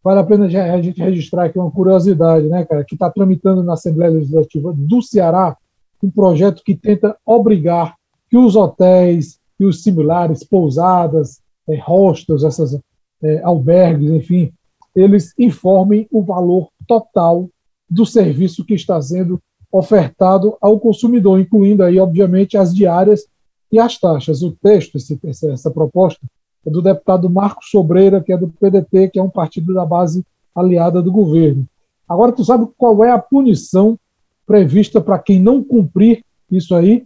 [0.03, 3.73] vale a pena a gente registrar aqui uma curiosidade, né, cara, que está tramitando na
[3.73, 5.55] Assembleia Legislativa do Ceará
[6.03, 7.95] um projeto que tenta obrigar
[8.29, 12.77] que os hotéis e os similares, pousadas, é, hostels, essas
[13.21, 14.51] é, albergues, enfim,
[14.95, 17.49] eles informem o valor total
[17.89, 19.39] do serviço que está sendo
[19.71, 23.25] ofertado ao consumidor, incluindo aí, obviamente, as diárias
[23.71, 24.41] e as taxas.
[24.41, 26.25] O texto, esse, essa, proposta,
[26.65, 30.25] é do deputado Marcos Sobreira, que é do PDT, que é um partido da base
[30.55, 31.67] aliada do governo.
[32.07, 33.99] Agora, tu sabe qual é a punição
[34.45, 37.05] prevista para quem não cumprir isso aí?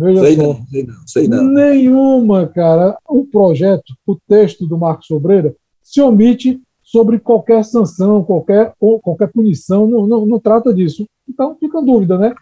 [0.00, 0.42] Veja sei só.
[0.42, 1.44] não, sei não, sei não.
[1.44, 2.96] Nenhuma, cara.
[3.06, 9.30] O projeto, o texto do Marcos Sobreira, se omite sobre qualquer sanção, qualquer, ou qualquer
[9.30, 11.06] punição, não, não, não trata disso.
[11.28, 12.34] Então fica a dúvida, né?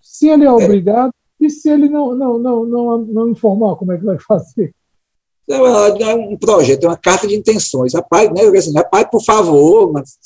[0.00, 0.52] Se ele é, é.
[0.52, 1.44] obrigado é.
[1.44, 4.72] e se ele não, não, não, não, não informar, como é que vai fazer?
[5.48, 7.94] É um projeto, é uma carta de intenções.
[7.94, 8.42] Rapaz, né?
[8.56, 10.16] Assim, rapaz, por favor, mas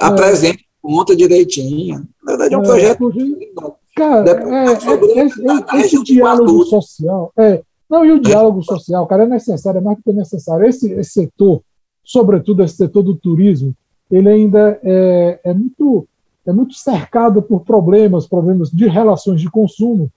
[0.00, 0.04] é.
[0.04, 2.06] apresente conta direitinho.
[2.22, 3.12] Na verdade, é um é, projeto.
[3.94, 5.42] Cara, é, é, esse,
[5.76, 7.32] esse diálogo social.
[7.36, 10.66] É, não, e o diálogo social, cara, é necessário, é mais do que necessário.
[10.66, 11.62] Esse, esse setor,
[12.02, 13.74] sobretudo esse setor do turismo,
[14.10, 16.08] ele ainda é, é, muito,
[16.46, 20.10] é muito cercado por problemas, problemas de relações de consumo.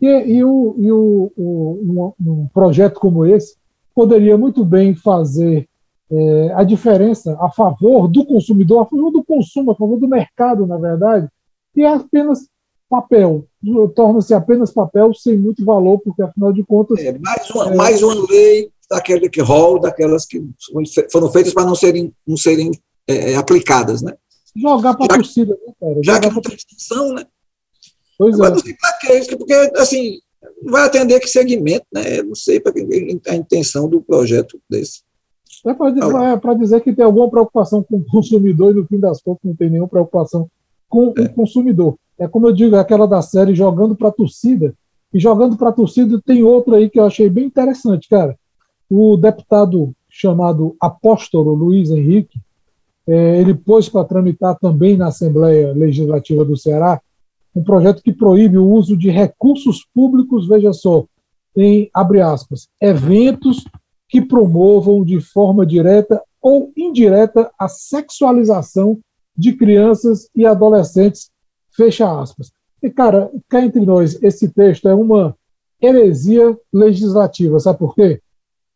[0.00, 3.56] E, e, o, e o, o um, um projeto como esse
[3.94, 5.66] poderia muito bem fazer
[6.10, 10.66] é, a diferença a favor do consumidor, a favor do consumo, a favor do mercado,
[10.66, 11.28] na verdade,
[11.74, 12.48] e é apenas
[12.88, 13.46] papel.
[13.94, 16.98] Torna-se apenas papel sem muito valor, porque afinal de contas.
[17.00, 20.42] É, mais, uma, é, mais uma lei daquele que rol, daquelas que
[21.10, 22.70] foram feitas para não serem, não serem
[23.06, 24.14] é, é aplicadas, né?
[24.54, 26.00] Jogar para a torcida, né, cara?
[26.02, 27.26] Já que não tem né?
[28.18, 28.54] Pois Agora, é.
[28.54, 30.18] Não sei para que, porque, assim,
[30.64, 32.22] vai atender que segmento, né?
[32.22, 32.72] Não sei para
[33.28, 35.02] a intenção do projeto desse.
[35.66, 35.74] É
[36.36, 39.54] para dizer que tem alguma preocupação com o consumidor e no fim das contas não
[39.54, 40.48] tem nenhuma preocupação
[40.88, 41.22] com é.
[41.22, 41.98] o consumidor.
[42.18, 44.74] É como eu digo, é aquela da série jogando para a torcida.
[45.12, 48.36] E jogando para a torcida tem outra aí que eu achei bem interessante, cara.
[48.90, 52.40] O deputado chamado Apóstolo Luiz Henrique,
[53.06, 57.00] é, ele pôs para tramitar também na Assembleia Legislativa do Ceará
[57.54, 61.06] um projeto que proíbe o uso de recursos públicos, veja só,
[61.56, 63.64] em, abre aspas, eventos
[64.08, 68.98] que promovam de forma direta ou indireta a sexualização
[69.34, 71.30] de crianças e adolescentes,
[71.76, 72.50] fecha aspas.
[72.82, 75.36] E, cara, cá entre nós, esse texto é uma
[75.80, 78.20] heresia legislativa, sabe por quê?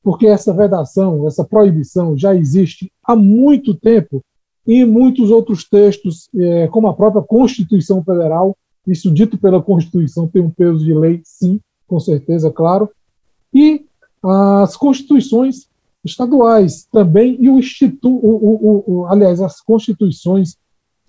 [0.02, 4.22] Porque essa vedação, essa proibição já existe há muito tempo
[4.66, 10.42] em muitos outros textos, é, como a própria Constituição Federal, isso dito pela Constituição tem
[10.42, 12.88] um peso de lei, sim, com certeza, claro.
[13.52, 13.84] E
[14.22, 15.66] as constituições
[16.04, 20.56] estaduais também, e o Instituto, o, o, o, aliás, as constituições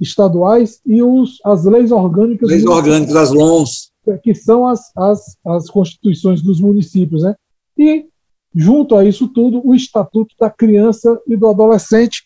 [0.02, 2.50] estaduais e os, as leis orgânicas.
[2.50, 3.92] Leis orgânicas, as LONs.
[4.24, 7.22] Que são as, as, as constituições dos municípios.
[7.22, 7.36] Né?
[7.78, 8.08] E,
[8.54, 12.24] junto a isso tudo, o Estatuto da Criança e do Adolescente.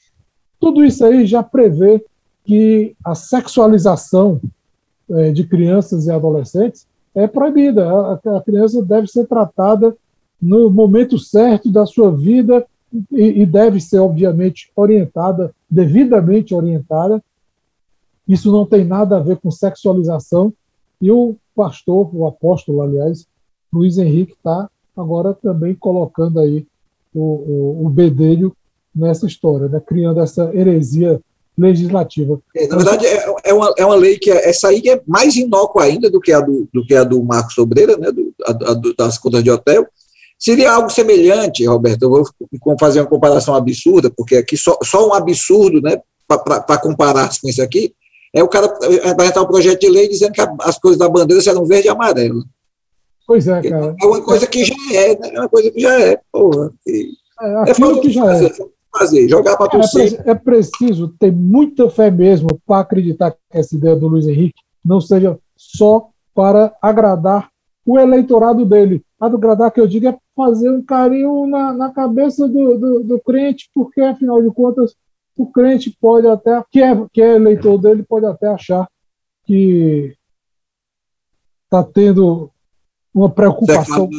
[0.60, 2.04] Tudo isso aí já prevê
[2.46, 4.40] que a sexualização
[5.10, 7.90] é, de crianças e adolescentes é proibida.
[7.90, 9.96] A, a, criança deve ser tratada
[10.42, 12.66] no momento certo da sua vida
[13.12, 17.22] e, e deve ser, obviamente, orientada, devidamente orientada.
[18.28, 20.54] Isso não tem nada a ver com sexualização.
[21.02, 23.28] E o pastor, o apóstolo, aliás,
[23.72, 26.66] Luiz Henrique, está agora também colocando aí
[27.14, 28.56] o, o, o bedelho
[28.96, 29.82] nessa história, né?
[29.86, 31.20] criando essa heresia
[31.58, 32.40] legislativa.
[32.56, 35.36] É, na verdade, é, é, uma, é uma lei que é, essa aí é mais
[35.36, 38.52] inócua ainda do que a do, do, que a do Marcos Sobreira, né, do, a,
[38.52, 39.88] a, das contas de hotel.
[40.38, 42.26] Seria algo semelhante, Roberto, eu vou
[42.78, 47.62] fazer uma comparação absurda, porque aqui só, só um absurdo né, para comparar com isso
[47.62, 47.94] aqui,
[48.36, 48.68] é o cara
[49.10, 52.44] apresentar um projeto de lei dizendo que as coisas da bandeira serão verde e amarelo.
[53.26, 53.96] Pois é, cara.
[54.00, 55.32] É uma coisa que já é, né?
[55.34, 56.72] É uma coisa que já é, porra.
[56.86, 58.52] E, é, aquilo é que já é
[58.92, 60.22] fazer, jogar para torcer.
[60.26, 64.62] É, é preciso ter muita fé mesmo para acreditar que essa ideia do Luiz Henrique
[64.84, 67.50] não seja só para agradar
[67.86, 69.02] o eleitorado dele.
[69.20, 73.70] Agradar que eu digo é fazer um carinho na, na cabeça do, do, do, crente,
[73.74, 74.94] porque afinal de contas
[75.36, 78.88] o crente pode até, que é, que é eleitor dele, pode até achar
[79.46, 80.16] que
[81.66, 82.50] está tendo
[83.14, 84.10] uma preocupação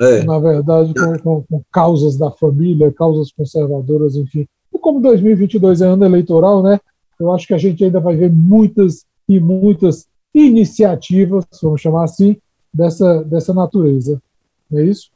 [0.00, 0.24] é.
[0.24, 4.46] na verdade, com, com, com, causas da família, causas conservadoras, enfim.
[4.72, 6.80] E como 2022 é ano eleitoral, né,
[7.18, 12.36] eu acho que a gente ainda vai ver muitas e muitas iniciativas, vamos chamar assim,
[12.72, 14.20] dessa, dessa natureza.
[14.68, 15.10] Não é isso?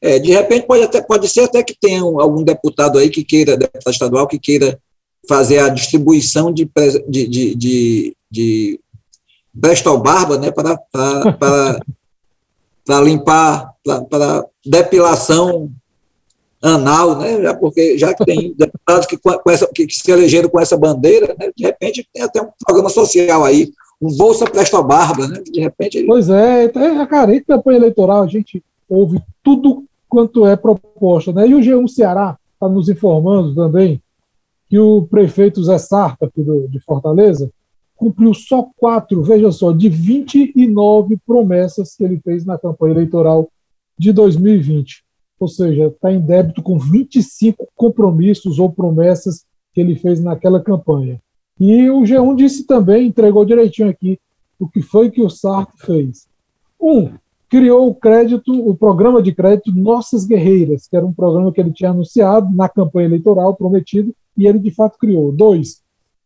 [0.00, 3.56] É, de repente pode, até, pode ser até que tenha algum deputado aí que queira,
[3.56, 4.78] deputado estadual, que queira
[5.28, 6.70] fazer a distribuição de,
[7.08, 8.80] de, de, de, de
[9.52, 11.80] Bristol Barba né, para, para, para
[12.90, 15.70] para limpar, para depilação
[16.60, 17.40] anal, né?
[17.40, 21.34] Já porque já que tem deputados que, com essa, que, se elegeram com essa bandeira,
[21.38, 21.50] né?
[21.56, 23.70] de repente tem até um programa social aí,
[24.02, 25.40] um Bolsa Presta Barba, né?
[25.44, 26.04] De repente.
[26.04, 31.46] Pois é, é cara, em campanha eleitoral a gente ouve tudo quanto é proposta, né?
[31.46, 34.02] E o G1 Ceará está nos informando também
[34.68, 37.50] que o prefeito Zé Sarta, aqui do, de Fortaleza,
[37.96, 43.48] cumpriu só quatro, veja só, de 29 promessas que ele fez na campanha eleitoral
[43.98, 45.04] de 2020.
[45.38, 51.20] Ou seja, está em débito com 25 compromissos ou promessas que ele fez naquela campanha.
[51.58, 54.18] E o G1 disse também, entregou direitinho aqui,
[54.58, 56.26] o que foi que o Sarto fez.
[56.80, 57.12] Um,
[57.50, 61.72] criou o crédito, o programa de crédito Nossas Guerreiras, que era um programa que ele
[61.72, 65.32] tinha anunciado na campanha eleitoral prometido, e ele de fato criou.
[65.32, 65.82] Dois,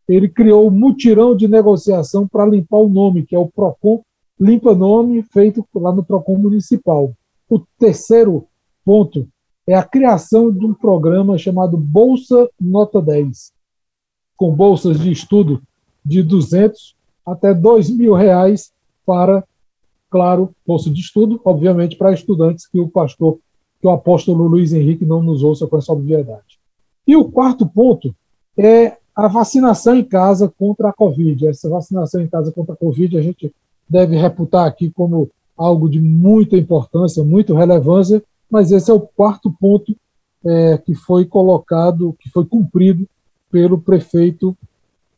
[0.06, 4.02] ele criou o mutirão de negociação para limpar o nome, que é o PROCON
[4.38, 7.12] Limpa Nome, feito lá no PROCON Municipal.
[7.48, 8.46] O terceiro
[8.84, 9.26] ponto
[9.66, 13.52] é a criação de um programa chamado Bolsa Nota 10,
[14.36, 15.62] com bolsas de estudo
[16.04, 16.94] de 200
[17.24, 18.72] até 2 mil reais
[19.06, 19.42] para,
[20.14, 23.40] claro, bolsa de estudo, obviamente, para estudantes que o pastor,
[23.80, 26.60] que o apóstolo Luiz Henrique não nos ouça com essa obviedade.
[27.04, 28.14] E o quarto ponto
[28.56, 31.48] é a vacinação em casa contra a Covid.
[31.48, 33.52] Essa vacinação em casa contra a Covid a gente
[33.88, 39.50] deve reputar aqui como algo de muita importância, muita relevância, mas esse é o quarto
[39.50, 39.96] ponto
[40.46, 43.04] é, que foi colocado, que foi cumprido
[43.50, 44.56] pelo prefeito,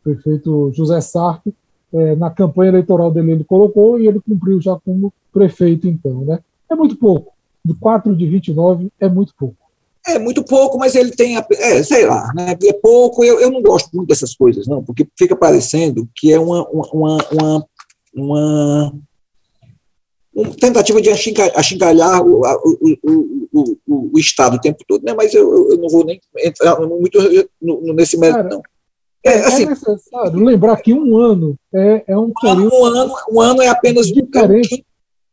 [0.02, 1.54] prefeito José Sarto,
[1.92, 6.40] é, na campanha eleitoral dele ele colocou e ele cumpriu já como prefeito então, né?
[6.70, 7.32] É muito pouco.
[7.64, 9.56] De 4 de 29 é muito pouco.
[10.06, 12.56] É muito pouco, mas ele tem, é, sei lá, né?
[12.62, 13.24] É pouco.
[13.24, 16.88] Eu, eu não gosto muito dessas coisas, não, porque fica parecendo que é uma, uma,
[16.92, 17.18] uma,
[18.14, 18.92] uma,
[20.32, 25.12] uma tentativa de achincalhar o, o, o, o, o, Estado o tempo todo, né?
[25.12, 27.18] Mas eu, eu não vou nem entrar muito
[27.94, 28.62] nesse mérito, não.
[29.26, 32.74] É, é, assim, é necessário lembrar que um ano é, é um período.
[32.74, 34.84] Um ano, um ano é apenas diferente.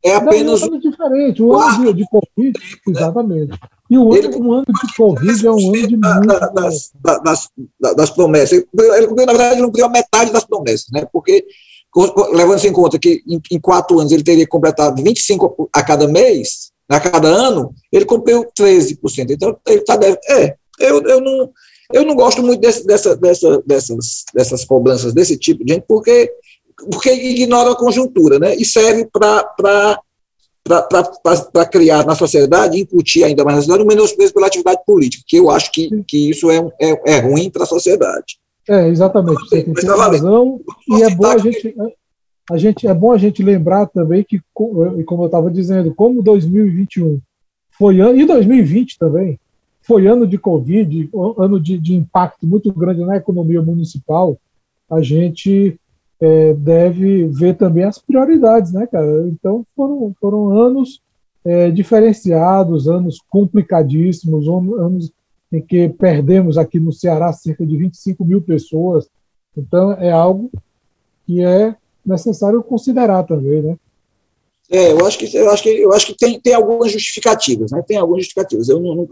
[0.04, 0.62] É apenas.
[0.62, 1.44] Não, é diferente.
[1.44, 2.78] O ano de, de Covid, né?
[2.88, 3.60] exatamente.
[3.90, 6.40] E o ano, um ano de Covid é um ano de muito.
[6.54, 6.92] Das,
[7.24, 7.50] das,
[7.96, 8.66] das, promessas.
[8.74, 11.08] Ele cumpriu, na verdade, não cumpriu a metade das promessas, né?
[11.14, 11.46] Porque,
[12.34, 16.72] levando-se em conta que em, em, quatro anos ele teria completado 25 a cada mês,
[16.90, 18.98] a cada ano, ele cumpriu 13%.
[19.30, 19.98] Então, ele está.
[20.28, 21.52] É, eu, eu não.
[21.94, 26.32] Eu não gosto muito desse, dessa, dessa, dessas, dessas cobranças desse tipo de gente, porque,
[26.92, 28.56] porque ignora a conjuntura, né?
[28.56, 30.00] E serve para
[30.66, 35.36] para criar na sociedade, incutir ainda mais na sociedade, um menosprezo pela atividade política, que
[35.36, 38.38] eu acho que, que isso é, é, é ruim para a sociedade.
[38.70, 41.76] É, exatamente, você tem razão, e é bom a gente,
[42.50, 47.20] a gente, é bom a gente lembrar também que, como eu estava dizendo, como 2021
[47.78, 49.38] foi ano, e 2020 também,
[49.84, 54.38] foi ano de Covid, ano de, de impacto muito grande na economia municipal,
[54.90, 55.80] a gente
[56.20, 59.28] é, deve ver também as prioridades, né, cara?
[59.28, 61.02] Então foram, foram anos
[61.44, 65.12] é, diferenciados, anos complicadíssimos, anos
[65.52, 69.10] em que perdemos aqui no Ceará cerca de 25 mil pessoas.
[69.56, 70.50] Então é algo
[71.26, 71.76] que é
[72.06, 73.78] necessário considerar também, né?
[74.74, 77.84] É, eu acho que eu acho que eu acho que tem, tem algumas justificativas, né?
[77.88, 78.68] Tem algumas justificativas.
[78.68, 79.08] Eu não, não,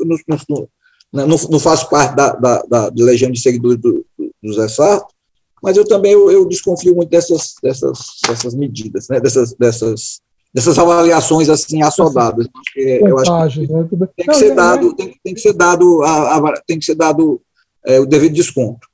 [0.50, 5.14] não, não, não faço parte da, da, da, legião de seguidores do, do Zé Sarto,
[5.62, 9.20] mas eu também eu, eu, desconfio muito dessas, dessas, dessas medidas, né?
[9.20, 10.20] dessas, dessas,
[10.52, 12.48] dessas avaliações assim assodadas.
[12.76, 13.88] eu acho que né?
[14.18, 17.40] tem que ser dado, tem, tem que ser dado, a, a, tem que ser dado
[17.86, 18.88] é, o devido desconto.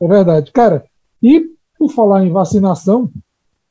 [0.00, 0.84] É verdade, cara.
[1.22, 3.08] E por falar em vacinação,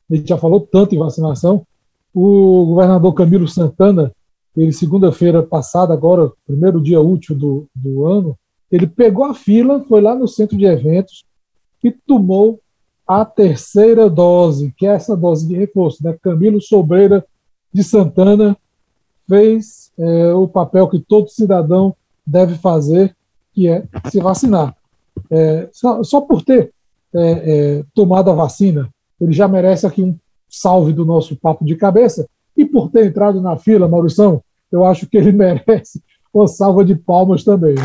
[0.10, 1.66] a gente já falou tanto em vacinação,
[2.14, 4.12] o governador Camilo Santana,
[4.56, 8.38] ele segunda-feira passada, agora, primeiro dia útil do, do ano,
[8.72, 11.26] ele pegou a fila, foi lá no centro de eventos
[11.84, 12.60] e tomou
[13.08, 16.04] a terceira dose, que é essa dose de reforço.
[16.04, 16.16] Né?
[16.22, 17.26] Camilo Sobreira
[17.74, 18.56] de Santana
[19.28, 21.96] fez é, o papel que todo cidadão
[22.26, 23.16] deve fazer,
[23.54, 24.76] que é se vacinar.
[25.30, 26.74] É, só, só, por ter
[27.14, 28.90] é, é tomado a vacina,
[29.20, 30.18] ele já merece aqui um
[30.52, 32.28] salve do nosso papo de cabeça.
[32.56, 36.96] E por ter entrado na fila, Maurição, eu acho que ele merece uma salva de
[36.96, 37.76] palmas também.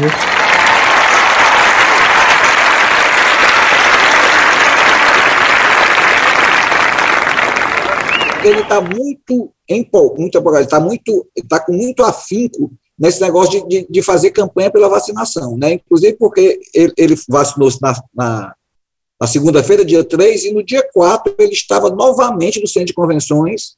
[8.44, 13.68] Ele está muito empolgado, muito empolgado, está muito, está com muito afinco nesse negócio de,
[13.68, 15.74] de, de, fazer campanha pela vacinação, né?
[15.74, 18.54] Inclusive porque ele, ele vacinou-se na, na,
[19.20, 23.76] na segunda-feira, dia 3, e no dia 4 ele estava novamente no centro de convenções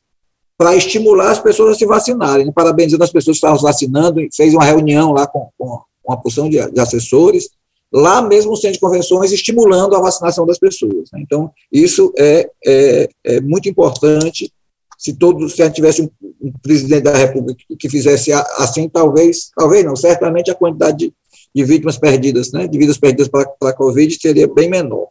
[0.56, 4.64] para estimular as pessoas a se vacinarem, parabenizando as pessoas que estavam vacinando, fez uma
[4.64, 7.48] reunião lá com, com uma porção de, de, assessores,
[7.92, 11.08] lá mesmo no centro de convenções, estimulando a vacinação das pessoas.
[11.12, 11.20] Né?
[11.22, 14.52] Então, isso é, é, é, muito importante.
[14.98, 16.10] Se todos, se tivesse um,
[16.42, 21.12] um, presidente da República que fizesse assim, talvez, talvez não, certamente a quantidade de,
[21.54, 25.06] de vítimas perdidas, né, de vidas perdidas para a Covid seria bem menor.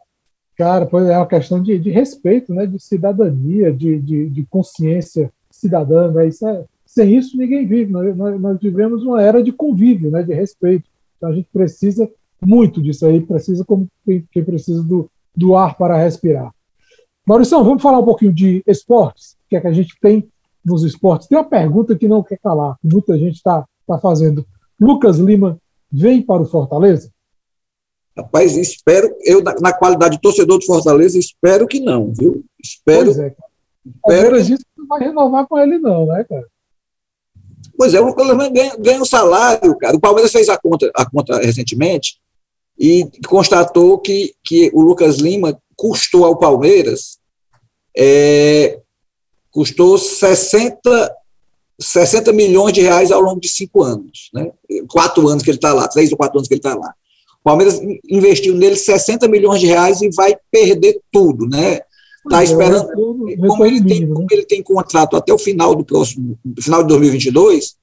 [0.58, 5.32] Cara, pois é uma questão de, de respeito, né, de cidadania, de, de, de consciência
[5.48, 6.10] cidadã.
[6.10, 7.92] Né, isso é, sem isso, ninguém vive.
[7.92, 10.90] Nós, nós, vivemos uma era de convívio, né, de respeito.
[11.16, 12.10] Então, a gente precisa
[12.44, 16.52] muito disso aí, precisa como quem, precisa do, do ar para respirar.
[17.24, 20.28] Maurício, vamos falar um pouquinho de esportes, que é que a gente tem
[20.64, 21.28] nos esportes.
[21.28, 24.44] Tem uma pergunta que não quer calar, que muita gente está tá fazendo.
[24.80, 25.56] Lucas Lima
[25.92, 27.12] vem para o Fortaleza?
[28.18, 32.44] Rapaz, espero, eu, na, na, qualidade de torcedor do Fortaleza, espero que não, viu?
[32.60, 33.04] Espero.
[33.04, 33.34] Pois é.
[33.86, 34.64] Espero que...
[34.76, 36.46] não vai renovar com ele, não, né, cara?
[37.76, 39.96] Pois é, o Palmeiras ganha, ganha um salário, cara.
[39.96, 42.18] O Palmeiras fez a conta, a conta recentemente
[42.76, 47.18] e constatou que, que o Lucas Lima custou ao Palmeiras
[47.96, 48.80] é,
[49.52, 51.16] custou 60,
[51.80, 54.50] 60 milhões de reais ao longo de cinco anos, né?
[54.88, 56.92] quatro anos que ele está lá, três ou quatro anos que ele está lá.
[57.48, 57.80] O Palmeiras
[58.10, 61.80] investiu nele 60 milhões de reais e vai perder tudo, né?
[62.22, 62.88] Está esperando.
[62.92, 67.76] Como ele, tem, como ele tem contrato até o final do próximo, final de 2022,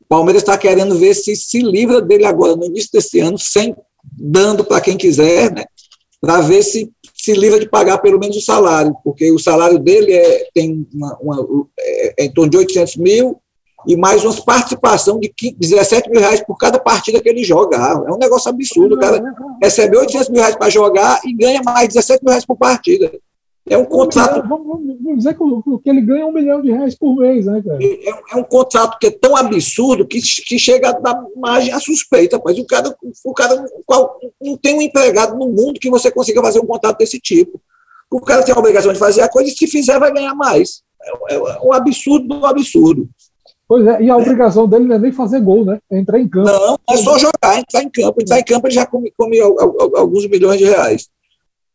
[0.00, 3.76] o Palmeiras está querendo ver se se livra dele agora no início desse ano, sem
[4.02, 5.66] dando para quem quiser, né?
[6.18, 10.14] Para ver se se livra de pagar pelo menos o salário, porque o salário dele
[10.14, 13.38] é, tem uma, uma é, é em torno de 800 mil
[13.86, 17.76] e mais uma participação de 15, 17 mil reais por cada partida que ele joga.
[17.78, 18.94] Ah, é um negócio absurdo.
[18.94, 19.22] O cara
[19.62, 23.10] recebe 800 mil reais para jogar e ganha mais 17 mil reais por partida.
[23.68, 24.46] É um contrato.
[24.48, 24.80] Vamos,
[25.16, 27.78] dizer que, o, que ele ganha um milhão de reais por mês, né, cara?
[27.80, 31.78] É, é um contrato que é tão absurdo que, que chega a dar margem à
[31.78, 32.40] suspeita.
[32.44, 33.56] Mas o cara, o cara
[34.40, 37.60] não tem um empregado no mundo que você consiga fazer um contrato desse tipo.
[38.10, 40.82] O cara tem a obrigação de fazer a coisa e se fizer vai ganhar mais.
[41.30, 43.08] É, é um absurdo do absurdo.
[43.70, 45.78] Pois é, e a obrigação dele não é nem fazer gol, né?
[45.92, 46.50] É entrar em campo.
[46.50, 48.20] Não, é só jogar, entrar em campo.
[48.20, 49.38] Entrar em campo ele já come, come
[49.96, 51.08] alguns milhões de reais.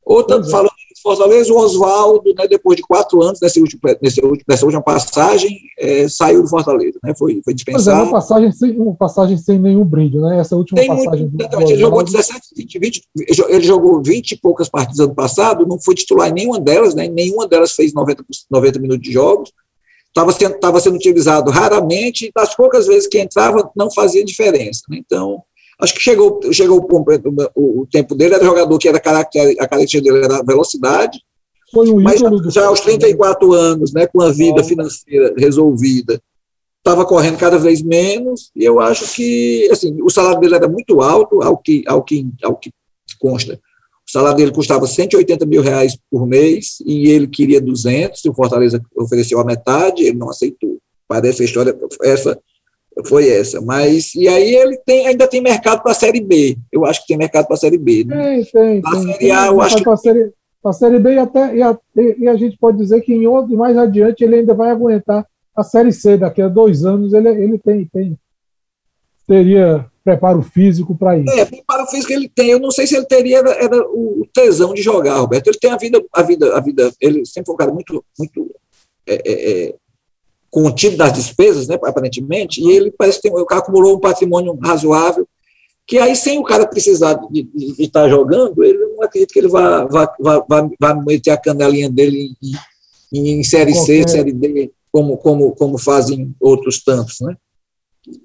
[0.05, 0.51] Outra, pois é.
[0.51, 3.97] falando de Fortaleza, o Oswaldo, né, depois de quatro anos, nessa última,
[4.45, 7.85] nessa última passagem, é, saiu do Fortaleza, né, foi, foi dispensado.
[7.85, 10.37] Pois é, uma passagem, sem, uma passagem sem nenhum brilho, né?
[10.37, 11.29] Essa última Tem passagem.
[11.29, 13.03] Muito, do, ele jogou 17, 20, 20,
[13.47, 17.07] ele jogou 20 e poucas partidas ano passado, não foi titular em nenhuma delas, né?
[17.07, 18.21] Nenhuma delas fez 90,
[18.51, 19.53] 90 minutos de jogos
[20.15, 24.81] estava sendo, tava sendo utilizado raramente, das poucas vezes que entrava, não fazia diferença.
[24.89, 24.97] Né?
[25.05, 25.43] Então,
[25.81, 27.05] acho que chegou, chegou o,
[27.55, 31.19] o, o, tempo dele, era jogador que era caracter, a característica dele era velocidade,
[31.71, 36.21] Foi um mas já, aos 34 anos, né, com a vida financeira resolvida,
[36.77, 41.01] estava correndo cada vez menos, e eu acho que assim, o salário dele era muito
[41.01, 42.71] alto, ao que, ao que, ao que
[43.19, 43.59] consta.
[44.15, 48.23] O salário dele custava 180 mil reais por mês e ele queria 200.
[48.23, 50.77] O Fortaleza ofereceu a metade, ele não aceitou.
[51.05, 52.39] Parece a história essa
[53.05, 53.59] foi essa.
[53.59, 56.57] Mas e aí ele tem, ainda tem mercado para a Série B.
[56.71, 58.05] Eu acho que tem mercado para a Série B.
[58.05, 58.35] Né?
[58.35, 58.81] Tem, tem.
[58.81, 59.83] Para a Série A, eu acho que.
[59.83, 60.31] Para série,
[60.63, 61.77] a Série B e, até, e, a,
[62.17, 65.61] e a gente pode dizer que em outro, mais adiante ele ainda vai aguentar a
[65.61, 66.15] Série C.
[66.15, 68.17] Daqui a dois anos ele, ele tem, tem
[69.27, 71.33] teria preparo físico para isso.
[71.33, 72.49] É, preparo físico ele tem.
[72.49, 75.47] Eu não sei se ele teria era, era, o tesão de jogar, Roberto.
[75.47, 76.93] Ele tem a vida, a vida, a vida.
[77.01, 78.55] Ele sempre foi um cara muito, muito
[79.07, 79.75] é, é, é
[80.51, 82.61] contido das despesas, né, aparentemente.
[82.61, 85.27] E ele parece que tem, o cara acumulou um patrimônio razoável.
[85.87, 89.39] Que aí, sem o cara precisar de, de, de estar jogando, ele não acredita que
[89.39, 92.55] ele vá, vá, vá, vá, vá meter a canelinha dele em,
[93.13, 94.07] em, em série Qualquer...
[94.07, 97.35] C, série D, como, como, como fazem outros tantos, né?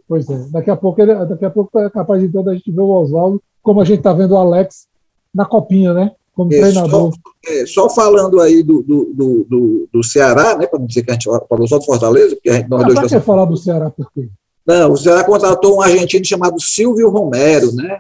[0.07, 0.47] Pois é.
[0.51, 3.43] Daqui a pouco, ele, daqui a pouco é capaz então da gente ver o Oswaldo,
[3.62, 4.87] como a gente está vendo o Alex
[5.35, 6.12] na copinha, né?
[6.35, 7.12] Como é, treinador.
[7.12, 10.66] Só, é, só, falando aí do, do, do, do, Ceará, né?
[10.66, 13.01] Para não dizer que a gente falou só do Fortaleza, porque a gente nós ah,
[13.01, 13.24] dois.
[13.24, 14.28] falar do Ceará por quê?
[14.66, 17.99] Não, o Ceará contratou um argentino chamado Silvio Romero, né?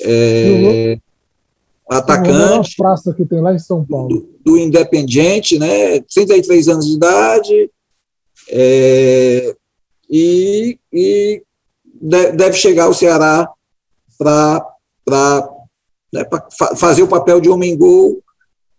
[0.00, 0.98] É,
[1.88, 2.74] atacante.
[2.78, 4.08] A praça que tem lá em São Paulo.
[4.08, 6.00] Do, do Independiente, né?
[6.00, 7.70] 33 anos de idade.
[8.50, 9.54] É,
[10.08, 11.42] e, e
[12.34, 13.48] deve chegar ao Ceará
[14.18, 15.48] para
[16.12, 16.24] né,
[16.76, 18.22] fazer o papel de homem-gol,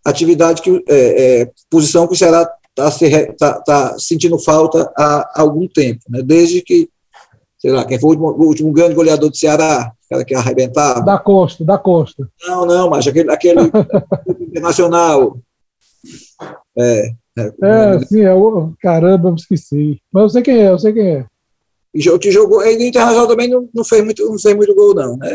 [0.04, 5.68] atividade que é, é, posição que o Ceará está tá, tá sentindo falta há algum
[5.68, 6.88] tempo, né, desde que,
[7.58, 11.02] sei lá, quem foi o último, o último grande goleador do Ceará, cara que arrebentava.
[11.02, 12.28] Da Costa, da Costa.
[12.42, 13.60] Não, não, mas aquele, aquele
[14.40, 15.38] internacional.
[16.80, 18.72] É, é, é sim, é o.
[18.80, 20.00] Caramba, eu esqueci.
[20.12, 21.26] Mas eu sei quem é, eu sei quem é.
[21.92, 24.94] E que jogou, aí no Internacional também não, não, fez muito, não fez muito gol,
[24.94, 25.16] não.
[25.16, 25.28] Né?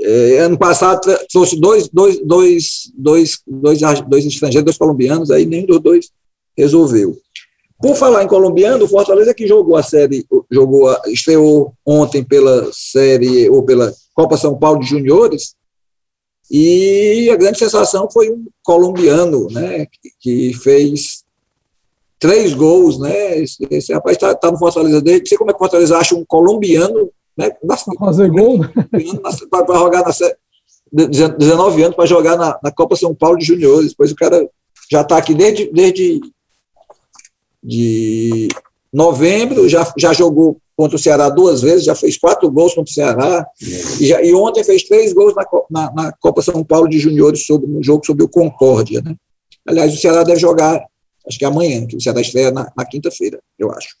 [0.00, 1.00] É, ano passado
[1.30, 6.10] trouxe dois, dois, dois, dois, dois, dois estrangeiros, dois colombianos, aí nenhum dos dois
[6.56, 7.16] resolveu.
[7.80, 12.68] Por falar em colombiano, o Fortaleza que jogou a série, jogou, a, estreou ontem pela
[12.72, 15.54] série ou pela Copa São Paulo de Juniores,
[16.54, 19.86] e a grande sensação foi um colombiano, né,
[20.20, 21.24] que, fez
[22.18, 23.38] três gols, né?
[23.38, 25.20] Esse, esse rapaz está tá no Fortaleza dele.
[25.20, 27.50] Não sei como é que o Fortaleza acha um colombiano, né?
[27.50, 28.70] Para fazer gol, né?
[29.50, 30.12] Para jogar na
[30.92, 33.90] 19 anos para jogar na, na, Copa São Paulo de Juniores.
[33.90, 34.46] Depois o cara
[34.90, 36.20] já está aqui desde, desde
[37.64, 38.48] de
[38.92, 42.94] novembro, já, já jogou contra o Ceará duas vezes, já fez quatro gols contra o
[42.94, 43.46] Ceará,
[44.00, 47.44] e, já, e ontem fez três gols na, na, na, Copa São Paulo de Juniores,
[47.44, 49.02] sobre, no jogo sobre o Concórdia.
[49.02, 49.14] Né?
[49.66, 50.82] Aliás, o Ceará deve jogar,
[51.26, 53.96] acho que amanhã, que o Ceará estreia na, na quinta-feira, eu acho.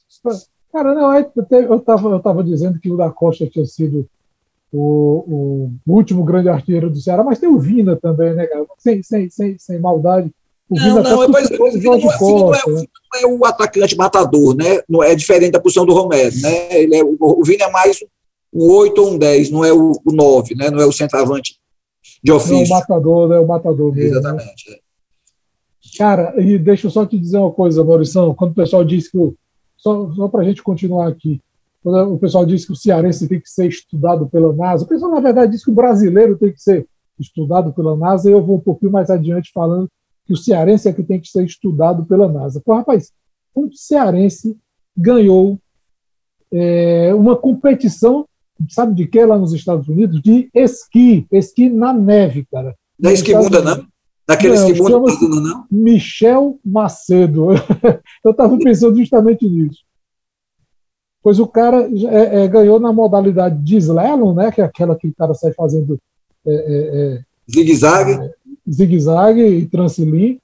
[0.72, 4.08] Cara, não, eu estava eu tava dizendo que o da Costa tinha sido
[4.72, 8.64] o, o, último grande artilheiro do Ceará, mas tem o Vina também, né, cara?
[8.78, 10.32] Sem, sem, sem, sem maldade.
[10.72, 12.86] Não, não, mas, o Vina não, é, não, é, né?
[13.12, 14.80] não é o atacante matador, né?
[14.88, 16.80] Não é diferente da posição do Romero, né?
[16.82, 17.98] Ele é, o, Vina é mais
[18.52, 20.70] um 8 ou um 10, não é o, o 9, né?
[20.70, 21.58] Não é o centroavante
[22.22, 22.56] de ofício.
[22.56, 23.38] Não, o matador, né?
[23.38, 24.18] O matador mesmo, né?
[24.18, 24.70] Exatamente.
[24.70, 24.76] Né?
[25.98, 29.18] Cara, e deixa eu só te dizer uma coisa, Maurição, quando o pessoal diz que,
[29.76, 31.40] só, só para a gente continuar aqui,
[31.82, 35.10] quando o pessoal diz que o cearense tem que ser estudado pela NASA, o pessoal,
[35.10, 36.86] na verdade, diz que o brasileiro tem que ser
[37.18, 39.88] estudado pela NASA, e eu vou um pouquinho mais adiante falando
[40.24, 42.60] que o cearense é que tem que ser estudado pela NASA.
[42.64, 43.12] Pô, rapaz,
[43.54, 44.56] um cearense
[44.96, 45.58] ganhou
[46.52, 48.26] é, uma competição,
[48.68, 50.20] sabe de que lá nos Estados Unidos?
[50.22, 52.76] De esqui, esqui na neve, cara.
[52.98, 53.86] Não é esquimunda, não?
[54.26, 55.66] Daquele esquimunda, não?
[55.70, 57.48] Michel Macedo.
[58.24, 59.80] eu estava pensando justamente nisso.
[61.22, 65.06] Pois o cara é, é, ganhou na modalidade de slalom, né, que é aquela que
[65.06, 65.98] o cara sai fazendo
[66.44, 68.18] é, é, é zigue-zague
[68.68, 70.38] zigue-zague e transilim,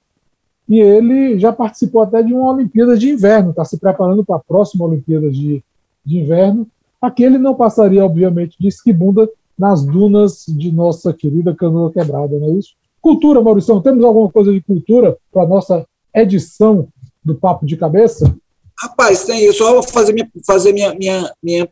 [0.67, 4.39] e ele já participou até de uma Olimpíada de Inverno, está se preparando para a
[4.39, 5.63] próxima Olimpíada de,
[6.05, 6.67] de Inverno.
[7.01, 12.49] Aqui ele não passaria, obviamente, de esquibunda nas dunas de nossa querida Canoa Quebrada, não
[12.49, 12.75] é isso?
[13.01, 16.87] Cultura, Maurício, temos alguma coisa de cultura para a nossa edição
[17.23, 18.33] do Papo de Cabeça?
[18.77, 21.69] Rapaz, tem, eu só vou fazer minha, fazer minha, minha, minha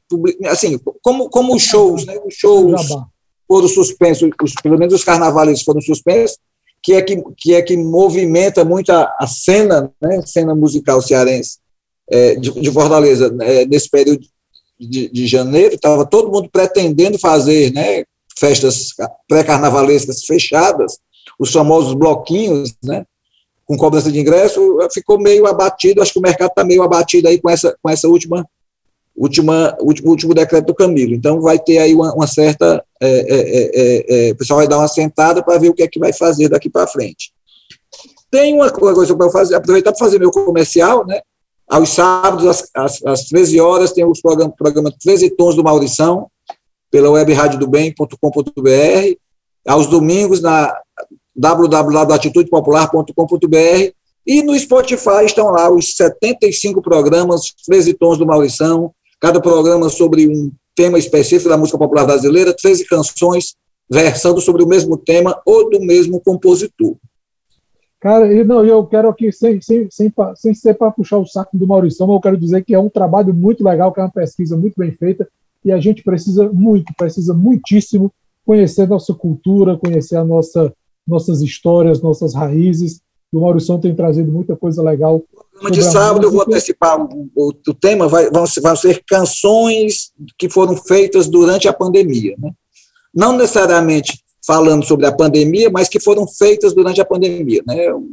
[0.48, 2.20] assim, como, como os shows, né?
[2.26, 2.90] Os shows
[3.48, 6.38] foram suspensos, os, pelo menos os carnavais foram suspensos,
[6.82, 10.22] que é que, que, é que movimenta muito a, a cena, né?
[10.26, 11.58] Cena musical cearense
[12.10, 14.26] é, de, de, Fortaleza, é, nesse período
[14.80, 18.04] de, de janeiro, estava todo mundo pretendendo fazer, né?
[18.38, 18.90] Festas
[19.28, 21.00] pré-carnavalescas fechadas,
[21.40, 23.04] os famosos bloquinhos, né?
[23.68, 26.02] com cobrança de ingresso, ficou meio abatido.
[26.02, 28.48] Acho que o mercado está meio abatido aí com essa, com essa última,
[29.18, 31.14] última, último, último decreto do Camilo.
[31.14, 32.84] Então, vai ter aí uma, uma certa.
[33.02, 35.88] É, é, é, é o pessoal vai dar uma sentada para ver o que é
[35.88, 37.32] que vai fazer daqui para frente.
[38.30, 41.22] Tem uma coisa para fazer, aproveitar para fazer meu comercial, né?
[41.68, 46.30] Aos sábados, às, às, às 13 horas, tem os programas programa 13 Tons do Maurição,
[46.92, 49.18] pela webradiodobem.com.br.
[49.68, 50.74] Aos domingos, na
[51.36, 53.92] www.atitudepopular.com.br
[54.26, 60.28] e no Spotify estão lá os 75 programas, 13 tons do Maurição, cada programa sobre
[60.28, 63.56] um tema específico da música popular brasileira, 13 canções
[63.90, 66.96] versando sobre o mesmo tema ou do mesmo compositor.
[68.00, 71.66] Cara, não, eu quero aqui, sem, sem, sem, sem ser para puxar o saco do
[71.66, 74.76] Maurição, eu quero dizer que é um trabalho muito legal, que é uma pesquisa muito
[74.78, 75.28] bem feita,
[75.66, 78.14] e a gente precisa muito, precisa muitíssimo
[78.46, 80.72] conhecer nossa cultura, conhecer a nossa
[81.08, 83.02] nossas histórias, nossas raízes.
[83.32, 85.22] O Maurição tem trazido muita coisa legal.
[85.62, 90.12] No de sábado eu vou antecipar o, o, o tema, vai, vão, vão, ser canções
[90.38, 92.36] que foram feitas durante a pandemia.
[92.38, 92.52] Né?
[93.14, 97.62] Não necessariamente falando sobre a pandemia, mas que foram feitas durante a pandemia.
[97.68, 97.92] Né?
[97.94, 98.08] O,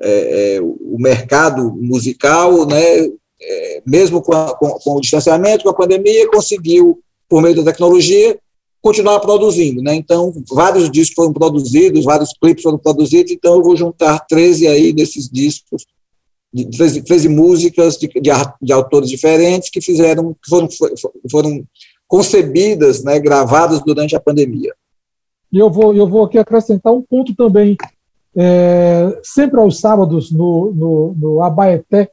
[0.00, 3.06] é, é, o mercado musical, né,
[3.40, 7.72] é, mesmo com, a, com, com o distanciamento, com a pandemia, conseguiu, por meio da
[7.72, 8.38] tecnologia,
[8.86, 9.96] continuar produzindo, né?
[9.96, 14.92] Então, vários discos foram produzidos, vários clipes foram produzidos, então eu vou juntar 13 aí
[14.92, 15.84] desses discos,
[16.54, 18.30] de 13, 13 músicas de, de,
[18.62, 20.68] de, autores diferentes que fizeram, que foram,
[21.28, 21.64] foram
[22.06, 24.72] concebidas, né, gravadas durante a pandemia.
[25.52, 27.76] E eu vou, eu vou aqui acrescentar um ponto também.
[28.36, 32.08] É, sempre aos sábados, no, no, no Abaeté,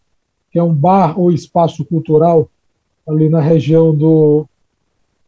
[0.52, 2.50] que é um bar ou espaço cultural
[3.08, 4.48] ali na região do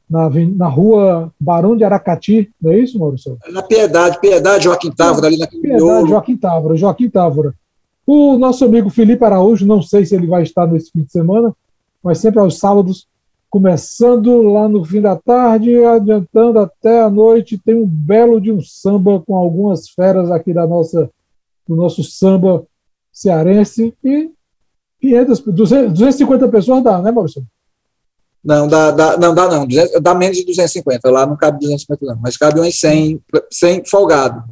[0.09, 3.37] na, na rua Barão de Aracati, não é isso, Maurício?
[3.51, 7.53] Na Piedade, Piedade, Joaquim Távora, ali na Piedade, Joaquim Távora, Joaquim Távora.
[8.05, 11.53] O nosso amigo Felipe Araújo, não sei se ele vai estar nesse fim de semana,
[12.03, 13.07] mas sempre aos sábados,
[13.49, 18.61] começando lá no fim da tarde, adiantando até a noite, tem um belo de um
[18.61, 21.09] samba com algumas feras aqui da nossa,
[21.67, 22.63] do nosso samba
[23.11, 24.29] cearense e
[25.01, 27.43] 500, 250 pessoas dá, né, Maurício?
[28.45, 32.05] Não, dá, dá, não dá não, 200, dá menos de 250, lá não cabe 250
[32.05, 33.19] não, mas cabe uns 100,
[33.49, 34.43] 100 folgado.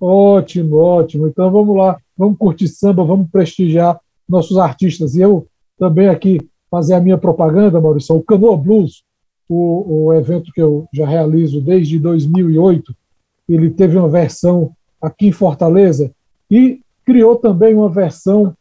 [0.00, 5.44] Ótimo, ótimo, então vamos lá, vamos curtir samba, vamos prestigiar nossos artistas, e eu
[5.76, 6.40] também aqui
[6.70, 9.02] fazer a minha propaganda, Maurício, o Canoa Blues,
[9.48, 12.94] o, o evento que eu já realizo desde 2008,
[13.48, 14.70] ele teve uma versão
[15.00, 16.12] aqui em Fortaleza,
[16.48, 18.56] e criou também uma versão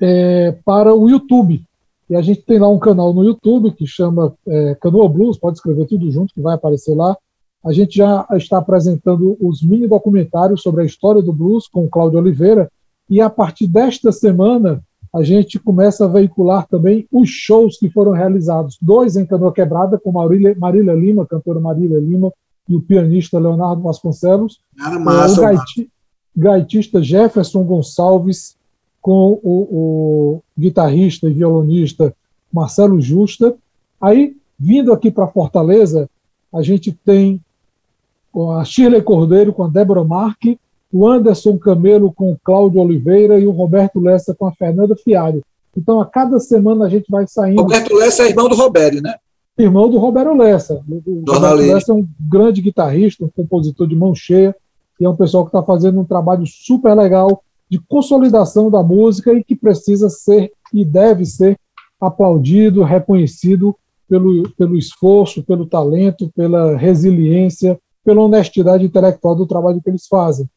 [0.00, 1.62] é, para o YouTube.
[2.08, 5.58] E a gente tem lá um canal no YouTube que chama é, Canoa Blues, pode
[5.58, 7.16] escrever tudo junto que vai aparecer lá.
[7.64, 11.88] A gente já está apresentando os mini documentários sobre a história do blues com o
[11.88, 12.70] Cláudio Oliveira.
[13.10, 14.82] E a partir desta semana,
[15.14, 18.78] a gente começa a veicular também os shows que foram realizados.
[18.80, 22.32] Dois em Canoa Quebrada, com Marília, Marília Lima, cantora Marília Lima,
[22.68, 24.60] e o pianista Leonardo Vasconcelos.
[24.78, 25.90] Era massa, o gaiti,
[26.36, 28.57] gaitista Jefferson Gonçalves,
[29.00, 32.14] com o, o guitarrista e violonista
[32.52, 33.54] Marcelo Justa.
[34.00, 36.08] Aí, vindo aqui para Fortaleza,
[36.52, 37.40] a gente tem
[38.56, 40.58] a Shirley Cordeiro com a Débora Marque,
[40.92, 45.42] o Anderson Camelo com o Cláudio Oliveira e o Roberto Lessa com a Fernanda Fialho.
[45.76, 47.62] Então, a cada semana a gente vai saindo.
[47.62, 49.14] Roberto Lessa é irmão do Roberto, né?
[49.56, 50.82] Irmão do Roberto Lessa.
[50.88, 54.54] O Roberto Lessa é um grande guitarrista, um compositor de mão cheia,
[55.00, 59.32] e é um pessoal que está fazendo um trabalho super legal de consolidação da música
[59.32, 61.58] e que precisa ser e deve ser
[62.00, 63.76] aplaudido, reconhecido
[64.08, 70.48] pelo, pelo esforço, pelo talento, pela resiliência, pela honestidade intelectual do trabalho que eles fazem.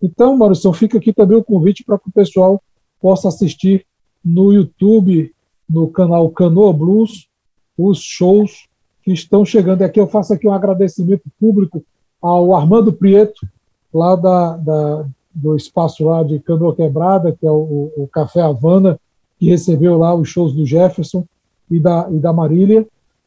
[0.00, 2.62] Então, Maurício, fica aqui também o convite para que o pessoal
[3.00, 3.84] possa assistir
[4.24, 5.32] no YouTube,
[5.68, 7.28] no canal Canoa Blues,
[7.76, 8.66] os shows
[9.02, 10.00] que estão chegando aqui.
[10.00, 11.84] Eu faço aqui um agradecimento público
[12.22, 13.46] ao Armando Prieto,
[13.92, 18.98] lá da, da do espaço lá de Canoa Quebrada, que é o, o, Café Havana,
[19.38, 21.24] que recebeu lá os shows do Jefferson
[21.68, 22.86] e da, e da Marília.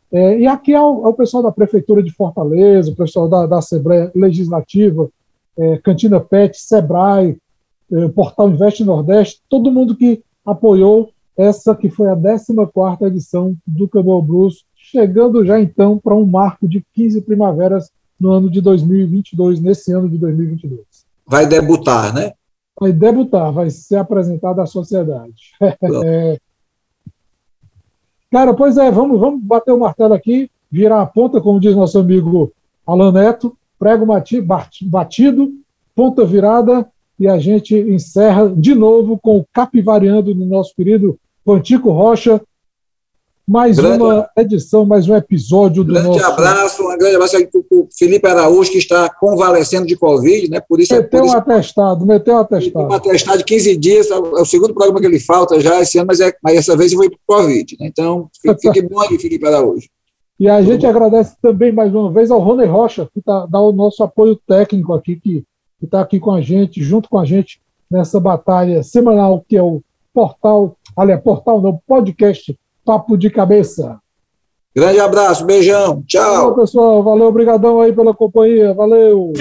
[0.10, 3.46] É, e aqui é o, é o, pessoal da Prefeitura de Fortaleza, o pessoal da,
[3.46, 5.10] da Assembleia Legislativa,
[5.58, 7.38] é, Cantina Pet, Sebrae,
[7.92, 13.88] é, Portal Investe Nordeste, todo mundo que apoiou essa que foi a 14 edição do
[13.88, 19.60] Canoa Blues, chegando já então para um marco de 15 primaveras no ano de 2022,
[19.60, 22.32] nesse ano de 2022 vai debutar, né?
[22.80, 25.54] Vai debutar, vai ser apresentado à sociedade.
[26.06, 26.38] é.
[28.32, 31.98] Cara, pois é, vamos, vamos bater o martelo aqui, virar a ponta, como diz nosso
[32.00, 32.52] amigo
[32.86, 34.06] Alan Neto, prego
[34.84, 35.50] batido,
[35.96, 36.88] ponta virada,
[37.20, 42.42] e a gente encerra de novo com o capivariando do nosso querido Pantico Rocha,
[43.48, 46.26] mais grande, uma edição, mais um episódio do grande nosso...
[46.26, 50.60] abraço, um grande abraço para o Felipe Araújo, que está convalescendo de Covid, né?
[50.60, 52.90] Por isso, é meteu por um atestado, meteu um atestado.
[52.90, 56.08] Um atestado de 15 dias, é o segundo programa que ele falta já esse ano,
[56.08, 57.88] mas, é, mas essa vez foi para Covid, né?
[57.88, 58.30] Então,
[58.60, 59.88] fique bom aí, Felipe Araújo.
[60.38, 63.72] E a gente agradece também mais uma vez ao Rony Rocha, que tá, dá o
[63.72, 65.46] nosso apoio técnico aqui, que
[65.82, 69.82] está aqui com a gente, junto com a gente, nessa batalha semanal que é o
[70.14, 72.54] portal, aliás, portal não, podcast
[72.88, 74.00] Papo de Cabeça.
[74.74, 76.24] Grande abraço, beijão, tchau.
[76.24, 77.04] Tchau, pessoal.
[77.04, 78.74] Valeu, obrigadão aí pela companhia.
[78.74, 79.34] Valeu.